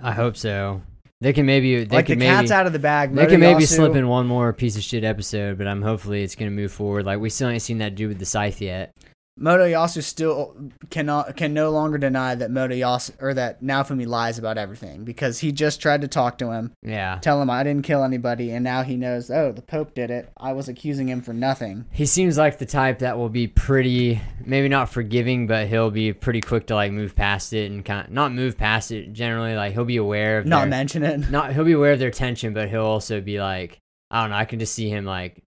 I 0.00 0.12
hope 0.12 0.36
so. 0.36 0.82
They 1.20 1.32
can 1.32 1.46
maybe 1.46 1.84
they 1.84 1.96
like 1.96 2.06
the 2.06 2.12
can 2.12 2.18
maybe 2.20 2.30
cat's 2.30 2.50
out 2.50 2.66
of 2.66 2.72
the 2.72 2.78
bag. 2.78 3.12
They 3.14 3.26
can 3.26 3.40
maybe 3.40 3.64
Motoyasu- 3.64 3.76
slip 3.76 3.96
in 3.96 4.06
one 4.06 4.26
more 4.26 4.52
piece 4.52 4.76
of 4.76 4.82
shit 4.82 5.02
episode, 5.02 5.58
but 5.58 5.66
I'm 5.66 5.82
hopefully 5.82 6.22
it's 6.22 6.34
gonna 6.36 6.50
move 6.52 6.70
forward. 6.72 7.06
Like 7.06 7.18
we 7.18 7.30
still 7.30 7.48
ain't 7.48 7.62
seen 7.62 7.78
that 7.78 7.94
dude 7.96 8.08
with 8.10 8.18
the 8.18 8.26
scythe 8.26 8.60
yet. 8.60 8.92
Motoyasu 9.40 10.02
still 10.02 10.56
cannot 10.90 11.36
can 11.36 11.54
no 11.54 11.70
longer 11.70 11.96
deny 11.98 12.34
that 12.34 12.50
Motoyasu 12.50 13.12
or 13.20 13.34
that 13.34 13.62
Naofumi 13.62 14.06
lies 14.06 14.38
about 14.38 14.58
everything 14.58 15.04
because 15.04 15.38
he 15.38 15.52
just 15.52 15.80
tried 15.80 16.00
to 16.00 16.08
talk 16.08 16.38
to 16.38 16.50
him, 16.50 16.72
Yeah. 16.82 17.18
tell 17.20 17.40
him 17.40 17.48
I 17.48 17.62
didn't 17.62 17.84
kill 17.84 18.02
anybody, 18.02 18.50
and 18.50 18.64
now 18.64 18.82
he 18.82 18.96
knows. 18.96 19.30
Oh, 19.30 19.52
the 19.52 19.62
Pope 19.62 19.94
did 19.94 20.10
it. 20.10 20.28
I 20.38 20.52
was 20.52 20.68
accusing 20.68 21.08
him 21.08 21.22
for 21.22 21.32
nothing. 21.32 21.86
He 21.92 22.04
seems 22.06 22.36
like 22.36 22.58
the 22.58 22.66
type 22.66 22.98
that 22.98 23.16
will 23.16 23.28
be 23.28 23.46
pretty, 23.46 24.20
maybe 24.44 24.68
not 24.68 24.88
forgiving, 24.90 25.46
but 25.46 25.68
he'll 25.68 25.90
be 25.90 26.12
pretty 26.12 26.40
quick 26.40 26.66
to 26.66 26.74
like 26.74 26.90
move 26.92 27.14
past 27.14 27.52
it 27.52 27.70
and 27.70 27.84
kind 27.84 28.06
of 28.06 28.12
not 28.12 28.32
move 28.32 28.56
past 28.58 28.90
it. 28.90 29.12
Generally, 29.12 29.54
like 29.54 29.72
he'll 29.72 29.84
be 29.84 29.96
aware 29.98 30.38
of 30.38 30.46
Not 30.46 30.60
their, 30.62 30.68
mention 30.70 31.02
it. 31.04 31.30
not 31.30 31.52
he'll 31.52 31.64
be 31.64 31.72
aware 31.72 31.92
of 31.92 31.98
their 31.98 32.10
tension, 32.10 32.52
but 32.54 32.68
he'll 32.68 32.82
also 32.84 33.20
be 33.20 33.40
like, 33.40 33.78
I 34.10 34.22
don't 34.22 34.30
know. 34.30 34.36
I 34.36 34.46
can 34.46 34.58
just 34.58 34.74
see 34.74 34.88
him 34.88 35.04
like 35.04 35.42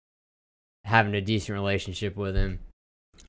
having 0.86 1.14
a 1.14 1.22
decent 1.22 1.54
relationship 1.58 2.16
with 2.16 2.36
him. 2.36 2.60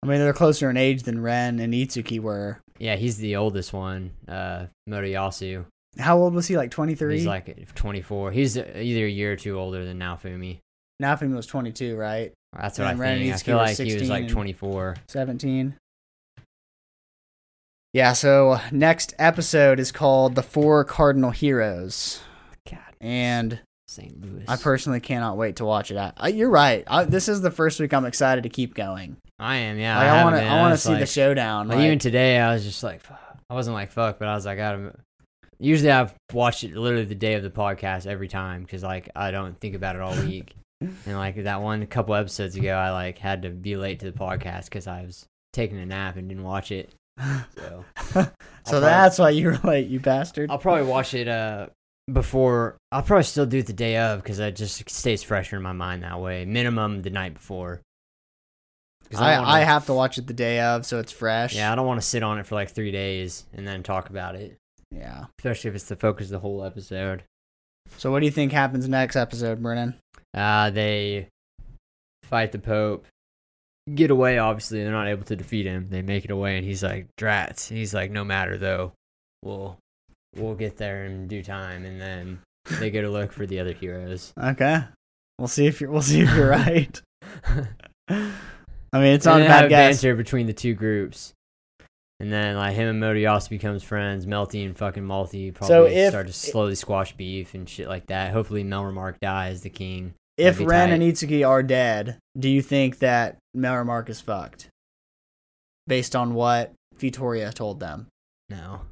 I 0.03 0.07
mean, 0.09 0.19
they're 0.19 0.33
closer 0.33 0.69
in 0.69 0.77
age 0.77 1.05
than 1.05 1.23
Ren 1.23 1.61
and 1.61 1.73
Itsuki 1.73 2.19
were. 2.21 2.61
Yeah, 2.79 2.97
he's 2.97 3.19
the 3.19 3.37
oldest 3.37 3.73
one, 3.73 4.11
uh, 4.27 4.67
Motoyasu. 4.89 5.65
How 5.99 6.19
old 6.19 6.35
was 6.35 6.47
he? 6.49 6.57
Like 6.57 6.71
twenty 6.71 6.95
three. 6.95 7.19
He's 7.19 7.27
like 7.27 7.75
24. 7.75 8.33
He's 8.33 8.57
either 8.57 8.75
a 9.07 9.11
year 9.11 9.33
or 9.33 9.37
two 9.37 9.59
older 9.59 9.85
than 9.85 9.99
Naofumi. 9.99 10.59
Naofumi 11.03 11.37
was 11.37 11.47
twenty 11.47 11.71
two, 11.71 11.97
right? 11.97 12.33
That's 12.59 12.79
what 12.79 12.89
And 12.89 12.99
I 12.99 13.01
Ren 13.01 13.19
think. 13.19 13.35
I 13.35 13.37
feel 13.39 13.57
like 13.59 13.77
he 13.79 13.95
was 13.95 14.09
like 14.11 14.23
and- 14.25 14.31
24. 14.31 14.97
17. 15.09 15.75
Yeah, 17.95 18.15
so 18.15 18.59
next 18.71 19.15
episode 19.19 19.79
is 19.79 19.93
called 19.93 20.35
The 20.35 20.43
Four 20.43 20.85
Cardinal 20.85 21.31
Heroes. 21.31 22.21
God, 22.71 22.79
And 23.03 23.61
St. 23.87 24.19
Louis. 24.21 24.45
I 24.49 24.57
personally 24.57 25.01
cannot 25.01 25.37
wait 25.37 25.57
to 25.57 25.67
watch 25.67 25.91
it. 25.91 25.99
I, 25.99 26.13
I, 26.17 26.29
you're 26.29 26.49
right. 26.49 26.85
I, 26.87 27.05
this 27.05 27.29
is 27.29 27.43
the 27.43 27.51
first 27.51 27.79
week 27.81 27.93
I'm 27.93 28.07
excited 28.07 28.45
to 28.45 28.49
keep 28.49 28.73
going. 28.75 29.19
I 29.43 29.57
am, 29.57 29.79
yeah. 29.79 29.99
Like, 29.99 30.09
I 30.09 30.25
want 30.25 30.37
to. 30.37 30.43
I 30.43 30.61
want 30.61 30.73
to 30.75 30.79
see 30.79 30.95
the 30.95 31.07
showdown. 31.07 31.69
Like, 31.69 31.79
like- 31.79 31.87
even 31.87 31.99
today, 31.99 32.39
I 32.39 32.55
was 32.55 32.65
just 32.65 32.83
like, 32.83 33.01
fuck. 33.01 33.19
I 33.51 33.55
wasn't 33.55 33.75
like 33.75 33.91
fuck, 33.91 34.19
but 34.19 34.29
I 34.29 34.35
was 34.35 34.47
like, 34.47 34.59
I 34.59 34.63
gotta. 34.63 34.95
Usually, 35.59 35.91
I've 35.91 36.15
watched 36.33 36.65
it 36.65 36.75
literally 36.75 37.05
the 37.05 37.15
day 37.15 37.35
of 37.35 37.43
the 37.43 37.51
podcast 37.51 38.07
every 38.07 38.29
time 38.29 38.63
because 38.63 38.83
like 38.83 39.11
I 39.15 39.31
don't 39.31 39.59
think 39.61 39.75
about 39.75 39.95
it 39.97 40.03
all 40.03 40.15
week. 40.25 40.55
and 40.81 40.97
like 41.07 41.43
that 41.45 41.61
one 41.61 41.85
couple 41.87 42.15
episodes 42.15 42.57
ago, 42.57 42.73
I 42.75 42.91
like 42.91 43.19
had 43.19 43.43
to 43.43 43.51
be 43.51 43.77
late 43.77 44.01
to 44.01 44.07
the 44.11 44.19
podcast 44.19 44.65
because 44.65 44.87
I 44.87 45.03
was 45.03 45.27
taking 45.53 45.79
a 45.79 45.87
nap 45.87 46.17
and 46.17 46.29
didn't 46.29 46.45
watch 46.45 46.73
it. 46.73 46.91
So 47.57 47.85
so 48.13 48.31
probably- 48.65 48.81
that's 48.81 49.19
why 49.19 49.31
you 49.31 49.49
were 49.49 49.59
late, 49.65 49.89
you 49.89 50.01
bastard. 50.01 50.51
I'll 50.51 50.59
probably 50.59 50.87
watch 50.87 51.15
it 51.15 51.29
uh 51.29 51.67
before. 52.13 52.77
I'll 52.91 53.03
probably 53.03 53.25
still 53.25 53.47
do 53.47 53.59
it 53.59 53.67
the 53.67 53.73
day 53.73 53.99
of 53.99 54.23
because 54.23 54.39
it 54.39 54.57
just 54.57 54.89
stays 54.91 55.23
fresher 55.23 55.57
in 55.57 55.63
my 55.63 55.73
mind 55.73 56.03
that 56.03 56.21
way. 56.21 56.45
Minimum 56.45 57.03
the 57.03 57.11
night 57.11 57.35
before. 57.35 57.81
I, 59.21 59.35
I 59.35 59.41
wanna- 59.41 59.65
have 59.65 59.87
to 59.87 59.95
watch 59.95 60.19
it 60.19 60.27
the 60.27 60.33
day 60.35 60.61
of, 60.61 60.87
so 60.87 60.99
it's 60.99 61.13
fresh. 61.13 61.55
Yeah, 61.55 61.73
I 61.73 61.75
don't 61.75 61.87
want 61.87 62.01
to 62.01 62.07
sit 62.07 62.23
on 62.23 62.39
it 62.39 62.47
for 62.47 62.55
like 62.55 62.71
three 62.71 62.91
days 62.93 63.45
and 63.53 63.67
then 63.67 63.83
talk 63.83 64.11
about 64.11 64.35
it, 64.37 64.57
Yeah. 64.91 65.27
especially 65.39 65.71
if 65.71 65.75
it's 65.77 65.85
the 65.89 65.97
focus 65.97 66.27
of 66.27 66.33
the 66.33 66.39
whole 66.41 66.65
episode. 66.65 67.25
So 67.99 68.11
what 68.11 68.21
do 68.21 68.27
you 68.27 68.33
think 68.33 68.53
happens 68.53 68.89
next 68.89 69.17
episode, 69.17 69.63
Brennan? 69.63 69.95
Uh, 70.35 70.71
they 70.71 71.29
fight 72.25 72.53
the 72.53 72.59
Pope, 72.59 73.05
get 73.95 74.11
away. 74.11 74.39
Obviously, 74.39 74.83
they're 74.83 74.93
not 74.93 75.09
able 75.09 75.25
to 75.25 75.37
defeat 75.37 75.67
him. 75.67 75.89
They 75.91 76.01
make 76.01 76.25
it 76.25 76.31
away, 76.31 76.57
and 76.57 76.65
he's 76.65 76.83
like, 76.83 77.09
"Drats!" 77.21 77.69
He's 77.69 77.93
like, 77.93 78.11
"No 78.11 78.25
matter 78.25 78.57
though, 78.57 78.93
we'll 79.43 79.77
we'll 80.37 80.55
get 80.55 80.79
there 80.79 81.05
in 81.05 81.29
due 81.29 81.43
time." 81.43 81.85
And 81.85 82.01
then 82.01 82.39
they 82.79 82.91
go 82.91 83.03
to 83.03 83.11
look 83.11 83.33
for 83.33 83.45
the 83.45 83.59
other 83.61 83.73
heroes. 83.75 84.33
Okay. 84.43 84.79
We'll 85.39 85.49
see 85.49 85.67
if 85.67 85.81
you're 85.81 85.91
we'll 85.91 86.01
see 86.03 86.21
if 86.23 86.35
you're 86.35 86.49
right. 86.51 87.03
I 88.93 88.99
mean, 89.01 89.15
it's 89.15 89.27
and 89.27 89.41
not 89.41 89.47
a 89.47 89.49
bad 89.49 89.69
guess. 89.69 90.03
banter 90.03 90.15
between 90.17 90.47
the 90.47 90.53
two 90.53 90.75
groups. 90.75 91.33
And 92.21 92.33
then 92.33 92.57
like 92.57 92.75
him 92.75 92.89
and 92.89 93.01
Modi 93.01 93.27
also 93.27 93.49
becomes 93.49 93.83
friends. 93.83 94.27
Melty 94.27 94.65
and 94.65 94.77
fucking 94.77 95.03
Malty 95.03 95.53
probably 95.53 95.75
So 95.75 95.85
if- 95.87 96.11
start 96.11 96.27
to 96.29 96.33
slowly 96.33 96.75
squash 96.75 97.13
beef 97.17 97.55
and 97.55 97.69
shit 97.69 97.89
like 97.89 98.07
that. 98.07 98.33
Hopefully 98.33 98.63
Melromark 98.65 99.17
dies, 99.21 99.63
the 99.63 99.71
king. 99.71 100.15
If 100.37 100.61
Ren 100.61 100.89
tight. 100.89 100.95
and 100.95 101.03
Itsuki 101.03 101.47
are 101.47 101.63
dead, 101.63 102.19
do 102.39 102.49
you 102.49 102.63
think 102.63 102.99
that 103.01 103.39
Melromark 103.57 104.09
is 104.09 104.21
fucked? 104.21 104.69
Based 105.87 106.15
on 106.17 106.35
what 106.35 106.73
Fitoria 106.97 107.53
told 107.53 107.81
them. 107.81 108.07
No. 108.49 108.83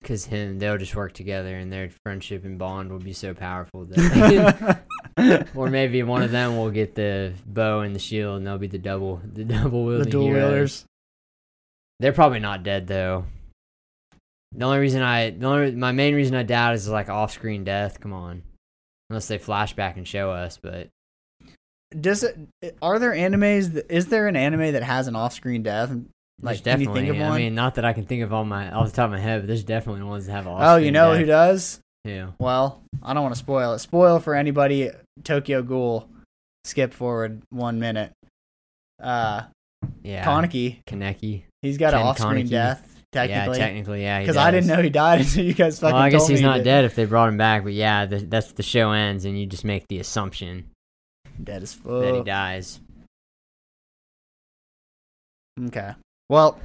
Because 0.00 0.24
him, 0.24 0.58
they'll 0.58 0.78
just 0.78 0.94
work 0.96 1.12
together 1.12 1.54
and 1.56 1.70
their 1.72 1.90
friendship 2.04 2.44
and 2.44 2.58
bond 2.58 2.90
will 2.90 2.98
be 2.98 3.12
so 3.12 3.34
powerful 3.34 3.84
that. 3.86 4.80
or 5.54 5.68
maybe 5.68 6.02
one 6.02 6.22
of 6.22 6.30
them 6.30 6.56
will 6.56 6.70
get 6.70 6.94
the 6.94 7.34
bow 7.46 7.80
and 7.80 7.94
the 7.94 7.98
shield 7.98 8.38
and 8.38 8.46
they'll 8.46 8.56
be 8.58 8.66
the 8.66 8.78
double 8.78 9.20
the 9.32 9.44
double 9.44 9.86
the 9.86 10.04
dual 10.06 10.30
wielders. 10.30 10.84
They're 11.98 12.12
probably 12.14 12.38
not 12.40 12.62
dead 12.62 12.86
though. 12.86 13.26
The 14.52 14.64
only 14.64 14.78
reason 14.78 15.02
I, 15.02 15.30
the 15.30 15.46
only, 15.46 15.72
my 15.72 15.92
main 15.92 16.14
reason 16.14 16.34
I 16.34 16.42
doubt 16.42 16.74
is 16.74 16.88
like 16.88 17.08
off-screen 17.08 17.62
death. 17.62 18.00
Come 18.00 18.12
on, 18.12 18.42
unless 19.08 19.28
they 19.28 19.38
flashback 19.38 19.96
and 19.96 20.08
show 20.08 20.30
us. 20.32 20.58
But 20.60 20.88
Does 21.98 22.24
it? 22.24 22.36
Are 22.82 22.98
there 22.98 23.12
animes? 23.12 23.74
that- 23.74 23.94
Is 23.94 24.06
there 24.06 24.26
an 24.26 24.34
anime 24.34 24.72
that 24.72 24.82
has 24.82 25.06
an 25.06 25.14
off-screen 25.14 25.62
death? 25.62 25.92
Like, 26.42 26.62
there's 26.62 26.62
can 26.62 26.80
you 26.80 26.86
definitely. 26.86 27.00
think 27.08 27.10
of 27.22 27.28
one? 27.28 27.32
I 27.32 27.38
mean, 27.38 27.54
not 27.54 27.74
that 27.76 27.84
I 27.84 27.92
can 27.92 28.06
think 28.06 28.22
of 28.22 28.32
on 28.32 28.48
my 28.48 28.70
off 28.70 28.86
the 28.90 28.96
top 28.96 29.06
of 29.06 29.10
my 29.12 29.18
head, 29.20 29.42
but 29.42 29.46
there's 29.46 29.64
definitely 29.64 30.02
ones 30.02 30.26
that 30.26 30.32
have 30.32 30.46
oh, 30.46 30.76
you 30.76 30.90
know 30.90 31.14
who 31.14 31.24
does? 31.24 31.80
Yeah. 32.04 32.30
Well, 32.38 32.82
I 33.02 33.12
don't 33.12 33.22
want 33.22 33.34
to 33.34 33.38
spoil 33.38 33.74
it. 33.74 33.80
Spoil 33.80 34.20
for 34.20 34.34
anybody. 34.34 34.90
Tokyo 35.22 35.62
Ghoul. 35.62 36.08
Skip 36.64 36.92
forward 36.94 37.42
one 37.50 37.78
minute. 37.78 38.12
Uh, 39.02 39.42
Yeah. 40.02 40.24
Kaneki. 40.24 40.78
Kaneki. 40.86 41.42
He's 41.62 41.76
got 41.78 41.92
an 41.94 42.00
Ken 42.00 42.06
off-screen 42.08 42.46
Kaneki. 42.46 42.50
death 42.50 42.86
Yeah, 43.14 43.26
technically. 43.26 43.58
technically, 43.58 44.02
yeah. 44.02 44.20
Because 44.20 44.36
I 44.38 44.50
didn't 44.50 44.66
know 44.68 44.80
he 44.82 44.88
died 44.90 45.20
until 45.22 45.44
you 45.44 45.52
guys 45.54 45.78
fucking 45.80 45.94
Well, 45.94 46.02
I 46.02 46.08
guess 46.10 46.26
he's 46.26 46.40
not 46.40 46.58
that- 46.58 46.64
dead 46.64 46.84
if 46.86 46.94
they 46.94 47.04
brought 47.06 47.28
him 47.28 47.36
back, 47.36 47.64
but 47.64 47.72
yeah, 47.74 48.06
the, 48.06 48.18
that's 48.18 48.52
the 48.52 48.62
show 48.62 48.92
ends, 48.92 49.24
and 49.26 49.38
you 49.38 49.46
just 49.46 49.64
make 49.64 49.86
the 49.88 49.98
assumption 50.00 50.70
Dead 51.42 51.62
as 51.62 51.72
fuck. 51.74 52.02
that 52.02 52.14
he 52.14 52.22
dies. 52.22 52.80
Okay. 55.66 55.92
Well, 56.30 56.60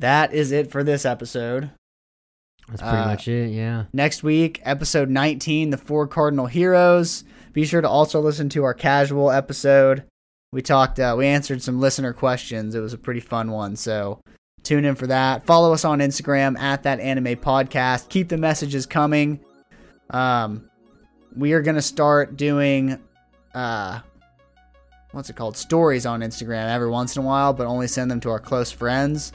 that 0.00 0.34
is 0.34 0.50
it 0.50 0.72
for 0.72 0.82
this 0.82 1.04
episode. 1.06 1.70
That's 2.68 2.82
pretty 2.82 2.96
Uh, 2.96 3.06
much 3.06 3.28
it. 3.28 3.50
Yeah. 3.52 3.84
Next 3.92 4.24
week, 4.24 4.60
episode 4.64 5.08
19, 5.08 5.70
The 5.70 5.76
Four 5.76 6.08
Cardinal 6.08 6.46
Heroes. 6.46 7.22
Be 7.52 7.64
sure 7.64 7.80
to 7.80 7.88
also 7.88 8.18
listen 8.20 8.48
to 8.48 8.64
our 8.64 8.74
casual 8.74 9.30
episode. 9.30 10.02
We 10.52 10.60
talked, 10.60 10.98
uh, 10.98 11.14
we 11.16 11.28
answered 11.28 11.62
some 11.62 11.78
listener 11.80 12.12
questions. 12.12 12.74
It 12.74 12.80
was 12.80 12.92
a 12.92 12.98
pretty 12.98 13.20
fun 13.20 13.52
one. 13.52 13.76
So 13.76 14.18
tune 14.64 14.84
in 14.86 14.96
for 14.96 15.06
that. 15.06 15.46
Follow 15.46 15.72
us 15.72 15.84
on 15.84 16.00
Instagram 16.00 16.58
at 16.58 16.82
that 16.82 16.98
anime 16.98 17.36
podcast. 17.36 18.08
Keep 18.08 18.28
the 18.28 18.38
messages 18.38 18.86
coming. 18.86 19.38
Um, 20.10 20.68
we 21.36 21.52
are 21.52 21.62
going 21.62 21.76
to 21.76 21.80
start 21.82 22.36
doing, 22.36 22.98
uh, 23.54 24.00
what's 25.12 25.30
it 25.30 25.36
called? 25.36 25.56
Stories 25.56 26.04
on 26.06 26.20
Instagram 26.20 26.68
every 26.68 26.88
once 26.90 27.16
in 27.16 27.22
a 27.22 27.26
while, 27.26 27.52
but 27.52 27.66
only 27.66 27.86
send 27.86 28.10
them 28.10 28.20
to 28.20 28.30
our 28.30 28.38
close 28.40 28.70
friends. 28.70 29.32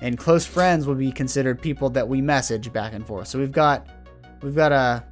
And 0.00 0.18
close 0.18 0.44
friends 0.46 0.86
will 0.86 0.94
be 0.94 1.10
considered 1.12 1.60
people 1.60 1.88
that 1.90 2.06
we 2.08 2.20
message 2.20 2.72
back 2.72 2.92
and 2.92 3.06
forth. 3.06 3.28
So 3.28 3.38
we've 3.38 3.52
got 3.52 3.86
we've 4.42 4.54
got 4.54 4.72
a 4.72 5.02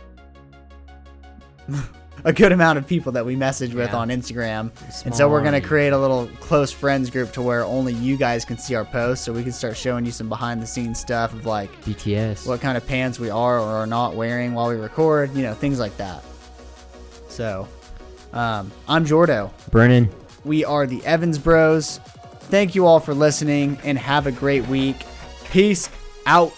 a 2.25 2.33
good 2.33 2.53
amount 2.53 2.79
of 2.79 2.87
people 2.87 3.11
that 3.13 3.25
we 3.25 3.35
message 3.37 3.75
with 3.75 3.91
Yeah. 3.91 3.97
on 3.97 4.09
Instagram. 4.09 4.71
And 5.05 5.15
so 5.15 5.29
we're 5.29 5.41
going 5.41 5.61
to 5.61 5.67
create 5.67 5.93
a 5.93 5.99
little 5.99 6.27
close 6.41 6.71
friends 6.71 7.11
group 7.11 7.33
to 7.33 7.43
where 7.43 7.65
only 7.65 7.93
you 7.95 8.17
guys 8.17 8.45
can 8.45 8.57
see 8.59 8.75
our 8.75 8.85
posts 8.85 9.25
so 9.25 9.33
we 9.33 9.43
can 9.43 9.53
start 9.53 9.77
showing 9.77 10.05
you 10.07 10.13
some 10.13 10.29
behind 10.29 10.63
the 10.63 10.67
scenes 10.67 10.99
stuff 11.01 11.33
of 11.33 11.45
like 11.47 11.71
BTS. 11.83 12.47
what 12.47 12.61
kind 12.61 12.77
of 12.77 12.87
pants 12.87 13.19
we 13.19 13.31
are 13.31 13.59
or 13.59 13.69
are 13.69 13.87
not 13.87 14.15
wearing 14.15 14.55
while 14.55 14.69
we 14.69 14.77
record, 14.77 15.35
you 15.35 15.43
know, 15.43 15.55
things 15.55 15.79
like 15.79 15.97
that. 15.97 16.23
So, 17.29 17.67
um, 18.35 18.71
I'm 18.87 19.07
Jordo. 19.07 19.51
Brennan. 19.71 20.11
We 20.45 20.65
are 20.65 20.87
the 20.87 21.05
Evans 21.07 21.39
Bros. 21.39 21.99
Thank 22.51 22.75
you 22.75 22.87
all 22.87 23.01
for 23.01 23.15
listening 23.15 23.79
and 23.85 23.97
have 23.97 24.27
a 24.27 24.33
great 24.33 24.67
week. 24.67 24.97
Peace 25.51 25.89
out. 26.27 26.53